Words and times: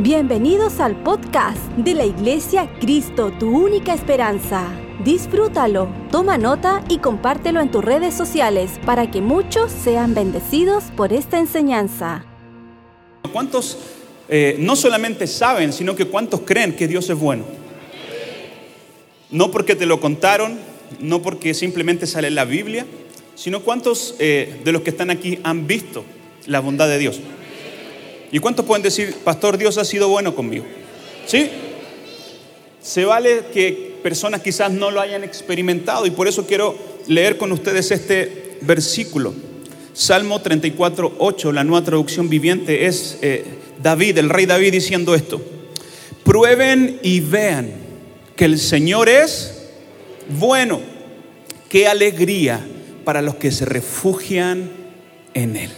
Bienvenidos 0.00 0.78
al 0.78 1.02
podcast 1.02 1.58
de 1.76 1.92
la 1.92 2.04
Iglesia 2.04 2.70
Cristo, 2.78 3.32
tu 3.36 3.48
única 3.48 3.92
esperanza. 3.92 4.68
Disfrútalo, 5.04 5.88
toma 6.12 6.38
nota 6.38 6.84
y 6.88 6.98
compártelo 6.98 7.60
en 7.60 7.72
tus 7.72 7.84
redes 7.84 8.14
sociales 8.14 8.78
para 8.86 9.10
que 9.10 9.20
muchos 9.20 9.72
sean 9.72 10.14
bendecidos 10.14 10.84
por 10.96 11.12
esta 11.12 11.40
enseñanza. 11.40 12.24
¿Cuántos 13.32 13.76
eh, 14.28 14.54
no 14.60 14.76
solamente 14.76 15.26
saben, 15.26 15.72
sino 15.72 15.96
que 15.96 16.04
cuántos 16.04 16.42
creen 16.42 16.76
que 16.76 16.86
Dios 16.86 17.10
es 17.10 17.18
bueno? 17.18 17.42
No 19.32 19.50
porque 19.50 19.74
te 19.74 19.84
lo 19.84 19.98
contaron, 19.98 20.60
no 21.00 21.22
porque 21.22 21.54
simplemente 21.54 22.06
sale 22.06 22.28
en 22.28 22.36
la 22.36 22.44
Biblia, 22.44 22.86
sino 23.34 23.64
cuántos 23.64 24.14
eh, 24.20 24.60
de 24.62 24.70
los 24.70 24.82
que 24.82 24.90
están 24.90 25.10
aquí 25.10 25.40
han 25.42 25.66
visto 25.66 26.04
la 26.46 26.60
bondad 26.60 26.86
de 26.86 26.98
Dios. 26.98 27.20
¿Y 28.30 28.38
cuántos 28.38 28.64
pueden 28.66 28.82
decir, 28.82 29.14
Pastor, 29.24 29.56
Dios 29.56 29.78
ha 29.78 29.84
sido 29.84 30.08
bueno 30.08 30.34
conmigo? 30.34 30.64
¿Sí? 31.26 31.50
Se 32.82 33.04
vale 33.04 33.44
que 33.52 33.98
personas 34.02 34.42
quizás 34.42 34.70
no 34.70 34.90
lo 34.90 35.00
hayan 35.00 35.24
experimentado 35.24 36.06
y 36.06 36.10
por 36.10 36.28
eso 36.28 36.46
quiero 36.46 36.76
leer 37.06 37.36
con 37.36 37.52
ustedes 37.52 37.90
este 37.90 38.58
versículo. 38.60 39.34
Salmo 39.92 40.40
34, 40.40 41.16
8, 41.18 41.52
la 41.52 41.64
nueva 41.64 41.84
traducción 41.84 42.28
viviente 42.28 42.86
es 42.86 43.18
eh, 43.20 43.44
David, 43.82 44.18
el 44.18 44.28
rey 44.28 44.46
David 44.46 44.72
diciendo 44.72 45.14
esto. 45.14 45.40
Prueben 46.22 47.00
y 47.02 47.20
vean 47.20 47.72
que 48.36 48.44
el 48.44 48.58
Señor 48.58 49.08
es 49.08 49.70
bueno. 50.28 50.80
Qué 51.68 51.88
alegría 51.88 52.64
para 53.04 53.22
los 53.22 53.34
que 53.36 53.50
se 53.50 53.64
refugian 53.64 54.70
en 55.34 55.56
Él. 55.56 55.70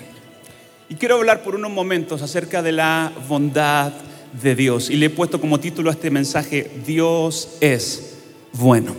Y 0.91 0.97
quiero 0.97 1.15
hablar 1.15 1.45
por 1.45 1.55
unos 1.55 1.71
momentos 1.71 2.21
acerca 2.21 2.63
de 2.63 2.73
la 2.73 3.13
bondad 3.29 3.93
de 4.43 4.57
Dios. 4.57 4.91
Y 4.91 4.97
le 4.97 5.07
he 5.07 5.11
puesto 5.11 5.41
como 5.41 5.61
título 5.61 5.89
a 5.89 5.93
este 5.93 6.11
mensaje, 6.11 6.69
Dios 6.85 7.51
es 7.61 8.15
bueno. 8.55 8.97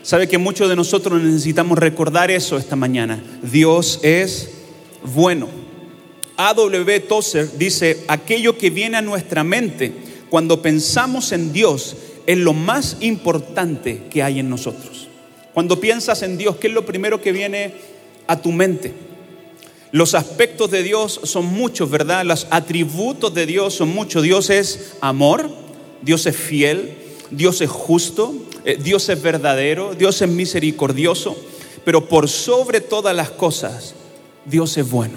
Sabe 0.00 0.26
que 0.26 0.38
muchos 0.38 0.70
de 0.70 0.76
nosotros 0.76 1.22
necesitamos 1.22 1.78
recordar 1.78 2.30
eso 2.30 2.56
esta 2.56 2.76
mañana. 2.76 3.22
Dios 3.42 4.00
es 4.02 4.48
bueno. 5.14 5.48
A.W. 6.38 7.00
Tozer 7.00 7.58
dice, 7.58 8.04
aquello 8.08 8.56
que 8.56 8.70
viene 8.70 8.96
a 8.96 9.02
nuestra 9.02 9.44
mente 9.44 9.92
cuando 10.30 10.62
pensamos 10.62 11.32
en 11.32 11.52
Dios 11.52 11.94
es 12.26 12.38
lo 12.38 12.54
más 12.54 12.96
importante 13.00 14.04
que 14.08 14.22
hay 14.22 14.40
en 14.40 14.48
nosotros. 14.48 15.08
Cuando 15.52 15.78
piensas 15.78 16.22
en 16.22 16.38
Dios, 16.38 16.56
¿qué 16.56 16.68
es 16.68 16.72
lo 16.72 16.86
primero 16.86 17.20
que 17.20 17.32
viene 17.32 17.74
a 18.26 18.40
tu 18.40 18.50
mente? 18.50 19.07
Los 19.90 20.14
aspectos 20.14 20.70
de 20.70 20.82
Dios 20.82 21.20
son 21.24 21.46
muchos, 21.46 21.90
¿verdad? 21.90 22.24
Los 22.24 22.46
atributos 22.50 23.32
de 23.32 23.46
Dios 23.46 23.74
son 23.74 23.88
muchos. 23.88 24.22
Dios 24.22 24.50
es 24.50 24.94
amor, 25.00 25.50
Dios 26.02 26.26
es 26.26 26.36
fiel, 26.36 26.94
Dios 27.30 27.60
es 27.60 27.70
justo, 27.70 28.34
eh, 28.64 28.78
Dios 28.82 29.08
es 29.08 29.22
verdadero, 29.22 29.94
Dios 29.94 30.20
es 30.20 30.28
misericordioso, 30.28 31.36
pero 31.84 32.06
por 32.06 32.28
sobre 32.28 32.80
todas 32.80 33.16
las 33.16 33.30
cosas, 33.30 33.94
Dios 34.44 34.76
es 34.76 34.90
bueno. 34.90 35.14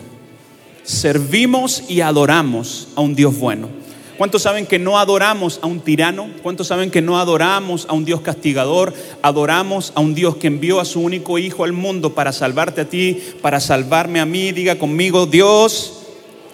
Servimos 0.83 1.83
y 1.89 2.01
adoramos 2.01 2.87
a 2.95 3.01
un 3.01 3.13
Dios 3.13 3.37
bueno. 3.37 3.80
¿Cuántos 4.17 4.43
saben 4.43 4.67
que 4.67 4.77
no 4.77 4.99
adoramos 4.99 5.59
a 5.61 5.67
un 5.67 5.79
tirano? 5.79 6.29
¿Cuántos 6.43 6.67
saben 6.67 6.91
que 6.91 7.01
no 7.01 7.19
adoramos 7.19 7.85
a 7.89 7.93
un 7.93 8.05
Dios 8.05 8.21
castigador? 8.21 8.93
Adoramos 9.21 9.93
a 9.95 10.01
un 10.01 10.13
Dios 10.13 10.35
que 10.35 10.47
envió 10.47 10.79
a 10.79 10.85
su 10.85 11.01
único 11.01 11.39
Hijo 11.39 11.63
al 11.63 11.73
mundo 11.73 12.13
para 12.13 12.31
salvarte 12.31 12.81
a 12.81 12.85
ti, 12.89 13.21
para 13.41 13.59
salvarme 13.59 14.19
a 14.19 14.25
mí. 14.25 14.51
Diga 14.51 14.77
conmigo, 14.77 15.25
Dios 15.25 16.03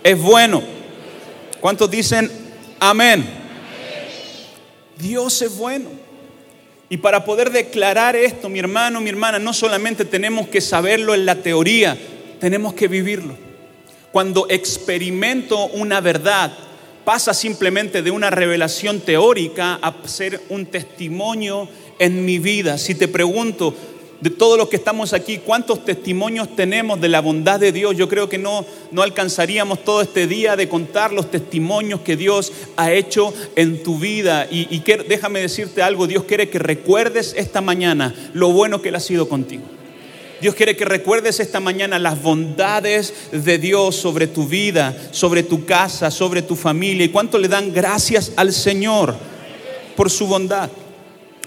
es 0.04 0.22
bueno. 0.22 0.62
¿Cuántos 1.60 1.92
dicen 1.92 2.32
amén? 2.80 3.26
Dios 4.98 5.42
es 5.42 5.58
bueno. 5.58 5.90
Y 6.90 6.98
para 6.98 7.26
poder 7.26 7.52
declarar 7.52 8.16
esto, 8.16 8.48
mi 8.48 8.60
hermano, 8.60 9.02
mi 9.02 9.10
hermana, 9.10 9.40
no 9.40 9.54
solamente 9.54 10.06
tenemos 10.06 10.48
que 10.48 10.62
saberlo 10.62 11.14
en 11.14 11.26
la 11.26 11.36
teoría, 11.36 11.98
tenemos 12.40 12.74
que 12.74 12.88
vivirlo. 12.88 13.36
Cuando 14.14 14.48
experimento 14.50 15.66
una 15.66 16.00
verdad, 16.00 16.54
pasa 17.08 17.34
simplemente 17.34 18.02
de 18.02 18.12
una 18.12 18.30
revelación 18.30 19.00
teórica 19.00 19.80
a 19.82 19.96
ser 20.10 20.42
un 20.50 20.66
testimonio 20.66 21.70
en 22.00 22.26
mi 22.26 22.38
vida. 22.38 22.78
Si 22.78 22.96
te 22.96 23.08
pregunto, 23.08 23.74
de 24.20 24.30
todos 24.30 24.58
los 24.58 24.68
que 24.68 24.76
estamos 24.76 25.14
aquí, 25.14 25.38
¿cuántos 25.38 25.86
testimonios 25.86 26.54
tenemos 26.54 27.00
de 27.00 27.08
la 27.08 27.22
bondad 27.22 27.62
de 27.62 27.72
Dios? 27.72 27.96
Yo 27.96 28.10
creo 28.10 28.28
que 28.28 28.38
no, 28.38 28.66
no 28.92 29.04
alcanzaríamos 29.04 29.86
todo 29.86 30.02
este 30.02 30.28
día 30.28 30.58
de 30.58 30.68
contar 30.68 31.14
los 31.14 31.32
testimonios 31.32 32.02
que 32.02 32.18
Dios 32.18 32.52
ha 32.76 32.92
hecho 32.92 33.34
en 33.56 33.84
tu 33.84 34.00
vida. 34.00 34.46
Y, 34.52 34.84
déjame 35.08 35.40
decirte 35.40 35.82
algo, 35.82 36.08
Dios 36.08 36.26
quiere 36.26 36.50
que 36.50 36.60
recuerdes 36.60 37.34
esta 37.38 37.62
mañana 37.62 38.14
lo 38.34 38.52
bueno 38.52 38.82
que 38.82 38.90
Él 38.90 38.96
ha 38.96 39.00
sido 39.00 39.30
contigo. 39.30 39.77
Dios 40.40 40.54
quiere 40.54 40.76
que 40.76 40.86
recuerdes 40.86 41.40
esta 41.40 41.60
mañana 41.60 41.98
las 41.98 42.22
bondades 42.22 43.14
de 43.32 43.58
Dios 43.58 43.96
sobre 43.96 44.28
tu 44.28 44.48
vida, 44.48 44.96
sobre 45.12 45.42
tu 45.42 45.66
casa, 45.66 46.12
sobre 46.12 46.44
tu 46.44 46.56
familia 46.56 47.06
y 47.06 47.10
cuánto 47.10 47.40
le 47.40 47.48
dan 47.48 47.74
gracias 47.74 48.34
al 48.36 48.54
Señor 48.54 49.16
por 49.96 50.12
su 50.12 50.28
bondad. 50.28 50.70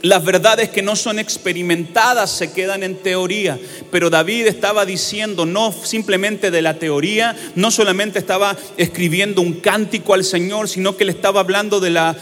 Las 0.03 0.25
verdades 0.25 0.71
que 0.71 0.83
no 0.83 0.97
son 0.97 1.19
experimentadas 1.19 2.31
se 2.31 2.53
quedan 2.53 2.83
en 2.83 2.97
teoría, 2.97 3.61
pero 3.93 4.11
David 4.11 4.47
estaba 4.47 4.85
diciendo 4.85 5.47
no 5.47 5.73
simplemente 5.73 6.51
de 6.51 6.63
la 6.63 6.79
teoría, 6.79 7.37
no 7.55 7.71
solamente 7.71 8.19
estaba 8.19 8.57
escribiendo 8.77 9.41
un 9.41 9.61
cántico 9.61 10.15
al 10.15 10.25
Señor, 10.25 10.69
sino 10.69 10.97
que 10.97 11.05
le 11.05 11.13
estaba 11.13 11.41
hablando 11.41 11.79
de 11.79 11.91
la 11.91 12.17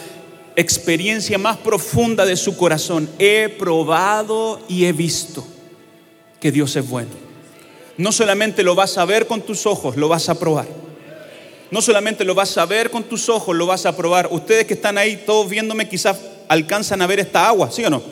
experiencia 0.57 1.39
más 1.39 1.57
profunda 1.59 2.27
de 2.27 2.37
su 2.37 2.57
corazón. 2.57 3.09
He 3.19 3.49
probado 3.49 4.61
y 4.69 4.85
he 4.85 4.93
visto 4.93 5.47
que 6.41 6.53
Dios 6.53 6.75
es 6.77 6.89
bueno. 6.89 7.11
No 7.97 8.13
solamente 8.13 8.63
lo 8.63 8.75
vas 8.75 8.97
a 8.99 9.05
ver 9.05 9.27
con 9.27 9.43
tus 9.43 9.67
ojos, 9.67 9.97
lo 9.97 10.09
vas 10.09 10.29
a 10.29 10.39
probar. 10.39 10.67
No 11.71 11.83
solamente 11.83 12.25
lo 12.25 12.35
vas 12.35 12.57
a 12.57 12.65
ver 12.65 12.91
con 12.91 13.05
tus 13.05 13.29
ojos, 13.29 13.57
lo 13.57 13.67
vas 13.67 13.85
a 13.87 13.97
probar. 13.97 14.29
Ustedes 14.31 14.67
que 14.67 14.75
están 14.75 14.97
ahí 14.97 15.23
todos 15.27 15.51
viéndome 15.51 15.89
quizás 15.89 16.19
alcanzan 16.49 17.03
a 17.03 17.07
ver 17.07 17.21
esta 17.21 17.47
agua, 17.47 17.71
¿sí 17.71 17.85
o 17.85 17.91
no? 17.91 18.03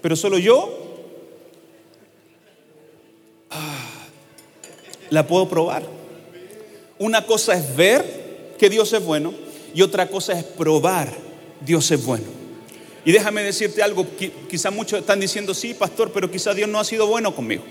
Pero 0.00 0.14
solo 0.14 0.38
yo 0.38 0.70
ah, 3.50 4.06
la 5.10 5.26
puedo 5.26 5.48
probar. 5.48 5.82
Una 6.98 7.26
cosa 7.26 7.54
es 7.54 7.74
ver 7.74 8.54
que 8.58 8.70
Dios 8.70 8.92
es 8.92 9.04
bueno 9.04 9.34
y 9.74 9.82
otra 9.82 10.08
cosa 10.08 10.38
es 10.38 10.44
probar 10.44 11.12
Dios 11.60 11.90
es 11.90 12.04
bueno. 12.04 12.35
Y 13.06 13.12
déjame 13.12 13.44
decirte 13.44 13.84
algo, 13.84 14.04
quizás 14.50 14.74
muchos 14.74 14.98
están 14.98 15.20
diciendo, 15.20 15.54
sí, 15.54 15.74
pastor, 15.74 16.10
pero 16.12 16.28
quizás 16.28 16.56
Dios 16.56 16.68
no 16.68 16.80
ha 16.80 16.84
sido 16.84 17.06
bueno 17.06 17.32
conmigo. 17.36 17.62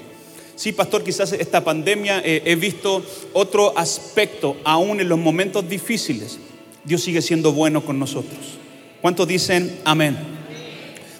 Sí, 0.55 0.71
pastor, 0.71 1.03
quizás 1.03 1.33
esta 1.33 1.61
pandemia 1.61 2.21
eh, 2.23 2.41
he 2.45 2.55
visto 2.55 3.03
otro 3.33 3.77
aspecto, 3.77 4.55
aún 4.63 5.01
en 5.01 5.09
los 5.09 5.19
momentos 5.19 5.67
difíciles. 5.67 6.39
Dios 6.85 7.03
sigue 7.03 7.21
siendo 7.21 7.51
bueno 7.51 7.83
con 7.83 7.99
nosotros. 7.99 8.39
¿Cuántos 9.01 9.27
dicen 9.27 9.77
amén? 9.83 10.17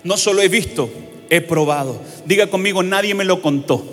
No 0.06 0.16
solo 0.16 0.42
he 0.42 0.48
visto, 0.48 0.90
he 1.30 1.42
probado. 1.42 2.02
Diga 2.26 2.48
conmigo, 2.48 2.84
nadie 2.84 3.16
me 3.16 3.26
lo 3.26 3.42
contó. 3.42 3.84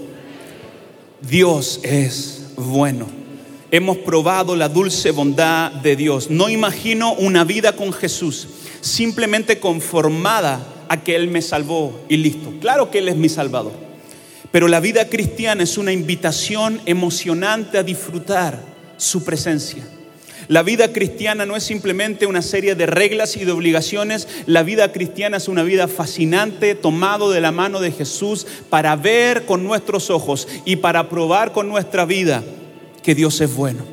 Dios 1.21 1.81
es 1.83 2.53
bueno. 2.55 3.09
Hemos 3.73 3.97
probado 3.99 4.55
la 4.55 4.69
dulce 4.69 5.11
bondad 5.11 5.73
de 5.73 5.97
Dios. 5.97 6.31
No 6.31 6.49
imagino 6.49 7.13
una 7.15 7.43
vida 7.43 7.75
con 7.75 7.93
Jesús 7.93 8.47
simplemente 8.83 9.61
conformada 9.61 10.67
a 10.89 11.03
que 11.03 11.17
Él 11.17 11.29
me 11.29 11.41
salvó 11.41 11.99
y 12.11 12.19
listo. 12.19 12.53
Claro 12.61 12.91
que 12.91 12.99
Él 12.99 13.09
es 13.09 13.17
mi 13.17 13.31
Salvador. 13.31 13.73
Pero 14.51 14.69
la 14.69 14.81
vida 14.81 15.09
cristiana 15.09 15.63
es 15.63 15.79
una 15.79 15.93
invitación 15.93 16.83
emocionante 16.85 17.79
a 17.79 17.83
disfrutar 17.83 18.61
su 18.99 19.25
presencia. 19.25 19.83
La 20.49 20.63
vida 20.63 20.93
cristiana 20.93 21.47
no 21.47 21.57
es 21.57 21.63
simplemente 21.63 22.27
una 22.27 22.43
serie 22.43 22.75
de 22.75 22.85
reglas 22.87 23.37
y 23.37 23.45
de 23.45 23.53
obligaciones. 23.53 24.29
La 24.47 24.63
vida 24.63 24.93
cristiana 24.93 25.39
es 25.39 25.49
una 25.49 25.63
vida 25.63 25.89
fascinante 25.89 26.75
tomado 26.75 27.31
de 27.31 27.41
la 27.41 27.53
mano 27.53 27.81
de 27.81 27.93
Jesús 27.93 28.47
para 28.69 28.97
ver 28.97 29.47
con 29.47 29.65
nuestros 29.65 30.11
ojos 30.11 30.49
y 30.67 30.77
para 30.77 31.09
probar 31.09 31.53
con 31.53 31.69
nuestra 31.69 32.05
vida 32.05 32.43
que 33.03 33.15
Dios 33.15 33.41
es 33.41 33.55
bueno. 33.55 33.85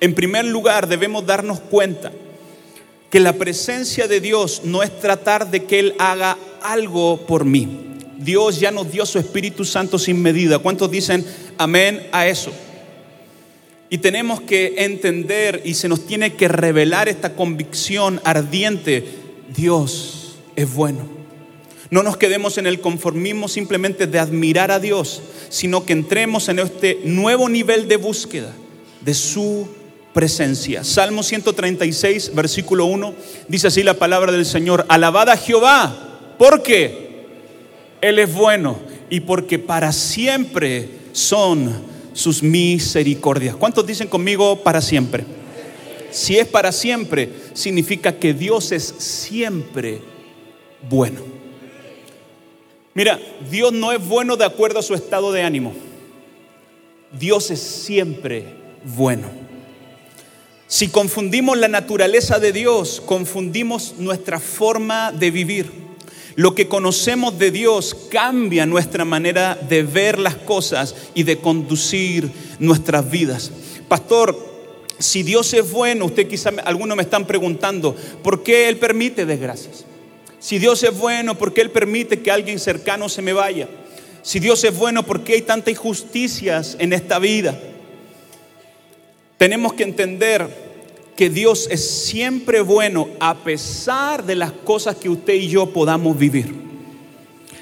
En 0.00 0.14
primer 0.14 0.46
lugar, 0.46 0.86
debemos 0.86 1.26
darnos 1.26 1.60
cuenta 1.60 2.12
que 3.10 3.20
la 3.20 3.34
presencia 3.34 4.06
de 4.06 4.20
Dios 4.20 4.62
no 4.64 4.82
es 4.82 5.00
tratar 5.00 5.50
de 5.50 5.64
que 5.64 5.80
Él 5.80 5.94
haga 5.98 6.38
algo 6.62 7.26
por 7.26 7.44
mí. 7.44 7.68
Dios 8.16 8.60
ya 8.60 8.70
nos 8.70 8.92
dio 8.92 9.04
su 9.04 9.18
Espíritu 9.18 9.64
Santo 9.64 9.98
sin 9.98 10.22
medida. 10.22 10.58
¿Cuántos 10.58 10.90
dicen 10.90 11.24
amén 11.58 12.06
a 12.12 12.28
eso? 12.28 12.52
Y 13.88 13.98
tenemos 13.98 14.40
que 14.40 14.74
entender 14.78 15.62
y 15.64 15.74
se 15.74 15.88
nos 15.88 16.06
tiene 16.06 16.34
que 16.34 16.46
revelar 16.46 17.08
esta 17.08 17.34
convicción 17.34 18.20
ardiente. 18.24 19.04
Dios 19.56 20.36
es 20.54 20.72
bueno. 20.72 21.08
No 21.90 22.04
nos 22.04 22.16
quedemos 22.16 22.56
en 22.58 22.68
el 22.68 22.80
conformismo 22.80 23.48
simplemente 23.48 24.06
de 24.06 24.20
admirar 24.20 24.70
a 24.70 24.78
Dios, 24.78 25.22
sino 25.48 25.84
que 25.84 25.92
entremos 25.92 26.48
en 26.48 26.60
este 26.60 27.00
nuevo 27.02 27.48
nivel 27.48 27.88
de 27.88 27.96
búsqueda 27.96 28.54
de 29.00 29.14
su 29.14 29.66
presencia. 30.12 30.84
Salmo 30.84 31.22
136, 31.22 32.34
versículo 32.34 32.86
1, 32.86 33.14
dice 33.48 33.68
así 33.68 33.82
la 33.82 33.94
palabra 33.94 34.32
del 34.32 34.46
Señor, 34.46 34.84
alabad 34.88 35.28
a 35.28 35.36
Jehová, 35.36 36.34
porque 36.38 37.26
Él 38.00 38.18
es 38.18 38.32
bueno 38.32 38.78
y 39.08 39.20
porque 39.20 39.58
para 39.58 39.92
siempre 39.92 40.88
son 41.12 41.72
sus 42.12 42.42
misericordias. 42.42 43.56
¿Cuántos 43.56 43.86
dicen 43.86 44.08
conmigo 44.08 44.62
para 44.62 44.80
siempre? 44.80 45.24
Si 46.10 46.36
es 46.36 46.46
para 46.46 46.72
siempre, 46.72 47.30
significa 47.54 48.12
que 48.12 48.34
Dios 48.34 48.72
es 48.72 48.82
siempre 48.98 50.00
bueno. 50.88 51.20
Mira, 52.94 53.20
Dios 53.50 53.72
no 53.72 53.92
es 53.92 54.04
bueno 54.04 54.36
de 54.36 54.44
acuerdo 54.44 54.80
a 54.80 54.82
su 54.82 54.94
estado 54.94 55.30
de 55.30 55.42
ánimo. 55.42 55.72
Dios 57.12 57.50
es 57.50 57.60
siempre 57.60 58.44
bueno. 58.84 59.49
Si 60.70 60.86
confundimos 60.86 61.58
la 61.58 61.66
naturaleza 61.66 62.38
de 62.38 62.52
Dios, 62.52 63.02
confundimos 63.04 63.96
nuestra 63.98 64.38
forma 64.38 65.10
de 65.10 65.32
vivir. 65.32 65.72
Lo 66.36 66.54
que 66.54 66.68
conocemos 66.68 67.36
de 67.40 67.50
Dios 67.50 67.96
cambia 68.08 68.66
nuestra 68.66 69.04
manera 69.04 69.56
de 69.56 69.82
ver 69.82 70.20
las 70.20 70.36
cosas 70.36 70.94
y 71.12 71.24
de 71.24 71.38
conducir 71.38 72.30
nuestras 72.60 73.10
vidas. 73.10 73.50
Pastor, 73.88 74.38
si 75.00 75.24
Dios 75.24 75.52
es 75.54 75.72
bueno, 75.72 76.04
usted 76.04 76.28
quizá 76.28 76.50
algunos 76.64 76.96
me 76.96 77.02
están 77.02 77.26
preguntando, 77.26 77.96
¿por 78.22 78.44
qué 78.44 78.68
Él 78.68 78.76
permite 78.76 79.26
desgracias? 79.26 79.84
Si 80.38 80.60
Dios 80.60 80.84
es 80.84 80.96
bueno, 80.96 81.36
¿por 81.36 81.52
qué 81.52 81.62
Él 81.62 81.72
permite 81.72 82.20
que 82.20 82.30
alguien 82.30 82.60
cercano 82.60 83.08
se 83.08 83.22
me 83.22 83.32
vaya? 83.32 83.66
Si 84.22 84.38
Dios 84.38 84.62
es 84.62 84.78
bueno, 84.78 85.04
¿por 85.04 85.24
qué 85.24 85.32
hay 85.32 85.42
tantas 85.42 85.72
injusticias 85.72 86.76
en 86.78 86.92
esta 86.92 87.18
vida? 87.18 87.60
Tenemos 89.40 89.72
que 89.72 89.84
entender 89.84 90.46
que 91.16 91.30
Dios 91.30 91.66
es 91.70 92.04
siempre 92.04 92.60
bueno 92.60 93.08
a 93.20 93.36
pesar 93.36 94.26
de 94.26 94.36
las 94.36 94.52
cosas 94.52 94.96
que 94.96 95.08
usted 95.08 95.32
y 95.32 95.48
yo 95.48 95.70
podamos 95.70 96.18
vivir. 96.18 96.54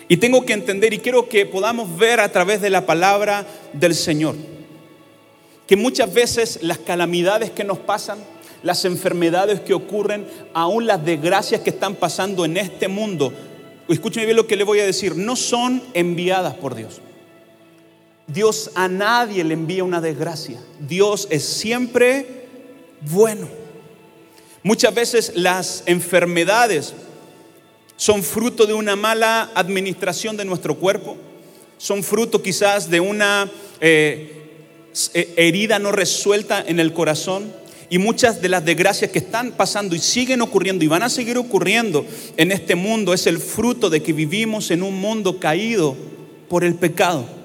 Y 0.08 0.16
tengo 0.16 0.44
que 0.44 0.54
entender 0.54 0.92
y 0.92 0.98
quiero 0.98 1.28
que 1.28 1.46
podamos 1.46 1.96
ver 1.96 2.18
a 2.18 2.32
través 2.32 2.60
de 2.60 2.70
la 2.70 2.84
palabra 2.84 3.46
del 3.74 3.94
Señor 3.94 4.34
que 5.68 5.76
muchas 5.76 6.12
veces 6.12 6.58
las 6.62 6.78
calamidades 6.78 7.52
que 7.52 7.62
nos 7.62 7.78
pasan, 7.78 8.18
las 8.64 8.84
enfermedades 8.84 9.60
que 9.60 9.72
ocurren, 9.72 10.26
aún 10.54 10.84
las 10.88 11.04
desgracias 11.04 11.60
que 11.60 11.70
están 11.70 11.94
pasando 11.94 12.44
en 12.44 12.56
este 12.56 12.88
mundo, 12.88 13.32
escúcheme 13.88 14.26
bien 14.26 14.36
lo 14.36 14.48
que 14.48 14.56
le 14.56 14.64
voy 14.64 14.80
a 14.80 14.84
decir, 14.84 15.14
no 15.14 15.36
son 15.36 15.80
enviadas 15.94 16.54
por 16.54 16.74
Dios. 16.74 17.00
Dios 18.28 18.70
a 18.74 18.88
nadie 18.88 19.42
le 19.42 19.54
envía 19.54 19.82
una 19.84 20.02
desgracia. 20.02 20.60
Dios 20.78 21.26
es 21.30 21.44
siempre 21.44 22.44
bueno. 23.00 23.48
Muchas 24.62 24.94
veces 24.94 25.32
las 25.34 25.82
enfermedades 25.86 26.92
son 27.96 28.22
fruto 28.22 28.66
de 28.66 28.74
una 28.74 28.96
mala 28.96 29.50
administración 29.54 30.36
de 30.36 30.44
nuestro 30.44 30.76
cuerpo, 30.76 31.16
son 31.78 32.04
fruto 32.04 32.42
quizás 32.42 32.90
de 32.90 33.00
una 33.00 33.50
eh, 33.80 34.38
eh, 35.14 35.34
herida 35.36 35.78
no 35.78 35.90
resuelta 35.90 36.62
en 36.66 36.80
el 36.80 36.92
corazón. 36.92 37.52
Y 37.90 37.96
muchas 37.96 38.42
de 38.42 38.50
las 38.50 38.66
desgracias 38.66 39.10
que 39.10 39.20
están 39.20 39.52
pasando 39.52 39.96
y 39.96 39.98
siguen 39.98 40.42
ocurriendo 40.42 40.84
y 40.84 40.88
van 40.88 41.02
a 41.02 41.08
seguir 41.08 41.38
ocurriendo 41.38 42.04
en 42.36 42.52
este 42.52 42.74
mundo 42.74 43.14
es 43.14 43.26
el 43.26 43.38
fruto 43.38 43.88
de 43.88 44.02
que 44.02 44.12
vivimos 44.12 44.70
en 44.70 44.82
un 44.82 45.00
mundo 45.00 45.40
caído 45.40 45.96
por 46.50 46.64
el 46.64 46.74
pecado. 46.74 47.37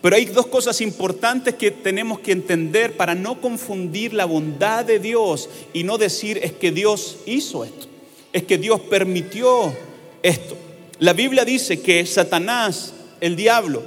Pero 0.00 0.16
hay 0.16 0.24
dos 0.24 0.46
cosas 0.46 0.80
importantes 0.80 1.54
que 1.56 1.70
tenemos 1.70 2.20
que 2.20 2.32
entender 2.32 2.96
para 2.96 3.14
no 3.14 3.40
confundir 3.40 4.14
la 4.14 4.24
bondad 4.24 4.84
de 4.84 4.98
Dios 4.98 5.50
y 5.74 5.84
no 5.84 5.98
decir 5.98 6.40
es 6.42 6.52
que 6.52 6.72
Dios 6.72 7.18
hizo 7.26 7.64
esto, 7.64 7.86
es 8.32 8.44
que 8.44 8.56
Dios 8.56 8.80
permitió 8.80 9.74
esto. 10.22 10.56
La 10.98 11.12
Biblia 11.12 11.44
dice 11.44 11.80
que 11.80 12.04
Satanás, 12.06 12.94
el 13.20 13.36
diablo, 13.36 13.82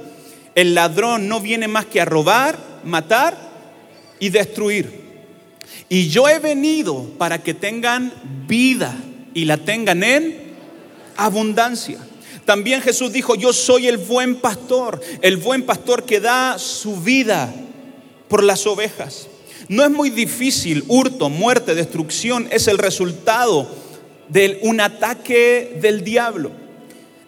el 0.54 0.74
ladrón 0.74 1.28
no 1.28 1.40
viene 1.40 1.66
más 1.66 1.86
que 1.86 2.00
a 2.00 2.04
robar, 2.04 2.58
matar 2.84 3.36
y 4.20 4.28
destruir. 4.28 5.02
Y 5.88 6.08
yo 6.08 6.28
he 6.28 6.38
venido 6.38 7.10
para 7.18 7.42
que 7.42 7.54
tengan 7.54 8.12
vida 8.46 8.96
y 9.34 9.46
la 9.46 9.56
tengan 9.58 10.02
en 10.04 10.54
abundancia. 11.16 11.98
También 12.44 12.82
Jesús 12.82 13.12
dijo, 13.12 13.34
yo 13.34 13.52
soy 13.52 13.88
el 13.88 13.96
buen 13.96 14.36
pastor, 14.36 15.00
el 15.22 15.36
buen 15.36 15.62
pastor 15.62 16.04
que 16.04 16.20
da 16.20 16.58
su 16.58 16.96
vida 16.96 17.52
por 18.28 18.42
las 18.42 18.66
ovejas. 18.66 19.28
No 19.68 19.82
es 19.82 19.90
muy 19.90 20.10
difícil, 20.10 20.84
hurto, 20.88 21.30
muerte, 21.30 21.74
destrucción, 21.74 22.48
es 22.50 22.68
el 22.68 22.78
resultado 22.78 23.66
de 24.28 24.58
un 24.62 24.80
ataque 24.80 25.78
del 25.80 26.04
diablo 26.04 26.50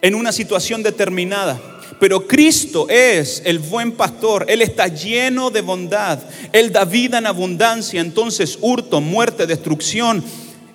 en 0.03 0.15
una 0.15 0.33
situación 0.33 0.83
determinada. 0.83 1.61
Pero 1.99 2.27
Cristo 2.27 2.87
es 2.91 3.41
el 3.47 3.59
buen 3.59 3.93
pastor, 3.93 4.45
Él 4.49 4.61
está 4.61 4.89
lleno 4.89 5.51
de 5.51 5.63
bondad, 5.63 6.19
Él 6.53 6.71
da 6.71 6.85
vida 6.85 7.17
en 7.19 7.27
abundancia, 7.27 8.03
entonces 8.03 8.59
hurto, 8.61 9.01
muerte, 9.01 9.47
destrucción 9.47 10.23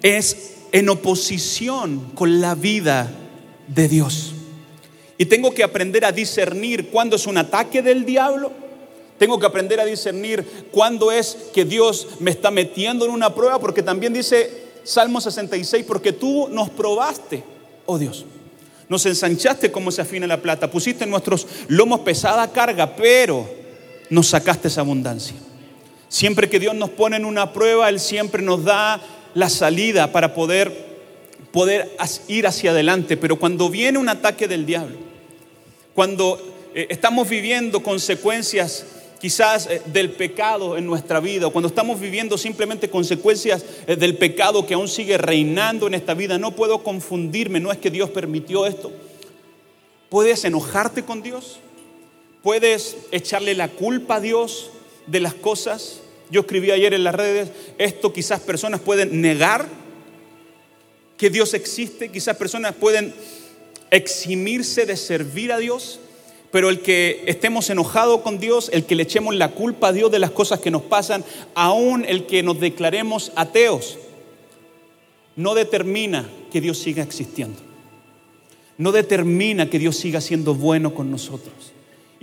es 0.01 0.53
en 0.71 0.89
oposición 0.89 2.11
con 2.15 2.41
la 2.41 2.55
vida 2.55 3.20
de 3.73 3.87
Dios. 3.87 4.33
Y 5.17 5.25
tengo 5.25 5.53
que 5.53 5.63
aprender 5.63 6.03
a 6.05 6.11
discernir 6.11 6.89
cuándo 6.89 7.15
es 7.15 7.27
un 7.27 7.37
ataque 7.37 7.81
del 7.81 8.05
diablo. 8.05 8.51
Tengo 9.17 9.39
que 9.39 9.45
aprender 9.45 9.79
a 9.79 9.85
discernir 9.85 10.43
cuándo 10.71 11.11
es 11.11 11.37
que 11.53 11.63
Dios 11.63 12.07
me 12.19 12.31
está 12.31 12.49
metiendo 12.49 13.05
en 13.05 13.11
una 13.11 13.35
prueba, 13.35 13.59
porque 13.59 13.83
también 13.83 14.13
dice 14.13 14.51
Salmo 14.83 15.21
66, 15.21 15.85
porque 15.87 16.11
tú 16.11 16.47
nos 16.49 16.69
probaste, 16.71 17.43
oh 17.85 17.99
Dios. 17.99 18.25
Nos 18.89 19.05
ensanchaste 19.05 19.71
como 19.71 19.91
se 19.91 20.01
afina 20.01 20.27
la 20.27 20.41
plata, 20.41 20.71
pusiste 20.71 21.03
en 21.03 21.11
nuestros 21.11 21.47
lomos 21.67 21.99
pesada 21.99 22.51
carga, 22.51 22.95
pero 22.95 23.47
nos 24.09 24.27
sacaste 24.27 24.67
esa 24.69 24.81
abundancia. 24.81 25.35
Siempre 26.09 26.49
que 26.49 26.59
Dios 26.59 26.75
nos 26.75 26.89
pone 26.89 27.15
en 27.15 27.25
una 27.25 27.53
prueba, 27.53 27.87
Él 27.89 27.99
siempre 27.99 28.41
nos 28.41 28.65
da 28.65 28.99
la 29.33 29.49
salida 29.49 30.11
para 30.11 30.33
poder 30.33 30.90
poder 31.51 31.95
ir 32.27 32.47
hacia 32.47 32.71
adelante, 32.71 33.17
pero 33.17 33.37
cuando 33.37 33.69
viene 33.69 33.97
un 33.97 34.09
ataque 34.09 34.47
del 34.47 34.65
diablo, 34.65 34.97
cuando 35.93 36.39
eh, 36.73 36.87
estamos 36.89 37.27
viviendo 37.27 37.83
consecuencias 37.83 38.85
quizás 39.19 39.67
eh, 39.67 39.81
del 39.85 40.11
pecado 40.11 40.77
en 40.77 40.85
nuestra 40.85 41.19
vida, 41.19 41.47
o 41.47 41.51
cuando 41.51 41.67
estamos 41.67 41.99
viviendo 41.99 42.37
simplemente 42.37 42.89
consecuencias 42.89 43.63
eh, 43.85 43.95
del 43.95 44.17
pecado 44.17 44.65
que 44.65 44.73
aún 44.73 44.87
sigue 44.87 45.17
reinando 45.17 45.87
en 45.87 45.93
esta 45.93 46.13
vida, 46.13 46.37
no 46.37 46.55
puedo 46.55 46.83
confundirme, 46.83 47.59
no 47.59 47.71
es 47.71 47.77
que 47.77 47.91
Dios 47.91 48.09
permitió 48.09 48.65
esto. 48.65 48.91
Puedes 50.09 50.43
enojarte 50.45 51.03
con 51.03 51.21
Dios, 51.21 51.59
puedes 52.41 52.97
echarle 53.11 53.53
la 53.53 53.67
culpa 53.67 54.15
a 54.15 54.21
Dios 54.21 54.71
de 55.07 55.19
las 55.19 55.33
cosas. 55.33 55.99
Yo 56.31 56.41
escribí 56.41 56.71
ayer 56.71 56.93
en 56.93 57.03
las 57.03 57.13
redes, 57.13 57.51
esto 57.77 58.13
quizás 58.13 58.39
personas 58.39 58.79
pueden 58.79 59.21
negar 59.21 59.80
que 61.21 61.29
Dios 61.29 61.53
existe. 61.53 62.09
Quizás 62.09 62.35
personas 62.35 62.73
pueden 62.73 63.13
eximirse 63.91 64.87
de 64.87 64.97
servir 64.97 65.51
a 65.51 65.59
Dios, 65.59 65.99
pero 66.49 66.71
el 66.71 66.81
que 66.81 67.23
estemos 67.27 67.69
enojados 67.69 68.21
con 68.21 68.39
Dios, 68.39 68.71
el 68.73 68.85
que 68.85 68.95
le 68.95 69.03
echemos 69.03 69.35
la 69.35 69.51
culpa 69.51 69.89
a 69.89 69.93
Dios 69.93 70.09
de 70.09 70.17
las 70.17 70.31
cosas 70.31 70.61
que 70.61 70.71
nos 70.71 70.81
pasan, 70.81 71.23
aún 71.53 72.05
el 72.07 72.25
que 72.25 72.41
nos 72.41 72.59
declaremos 72.59 73.33
ateos, 73.35 73.99
no 75.35 75.53
determina 75.53 76.27
que 76.51 76.59
Dios 76.59 76.79
siga 76.79 77.03
existiendo. 77.03 77.59
No 78.79 78.91
determina 78.91 79.69
que 79.69 79.77
Dios 79.77 79.97
siga 79.97 80.21
siendo 80.21 80.55
bueno 80.55 80.95
con 80.95 81.11
nosotros. 81.11 81.53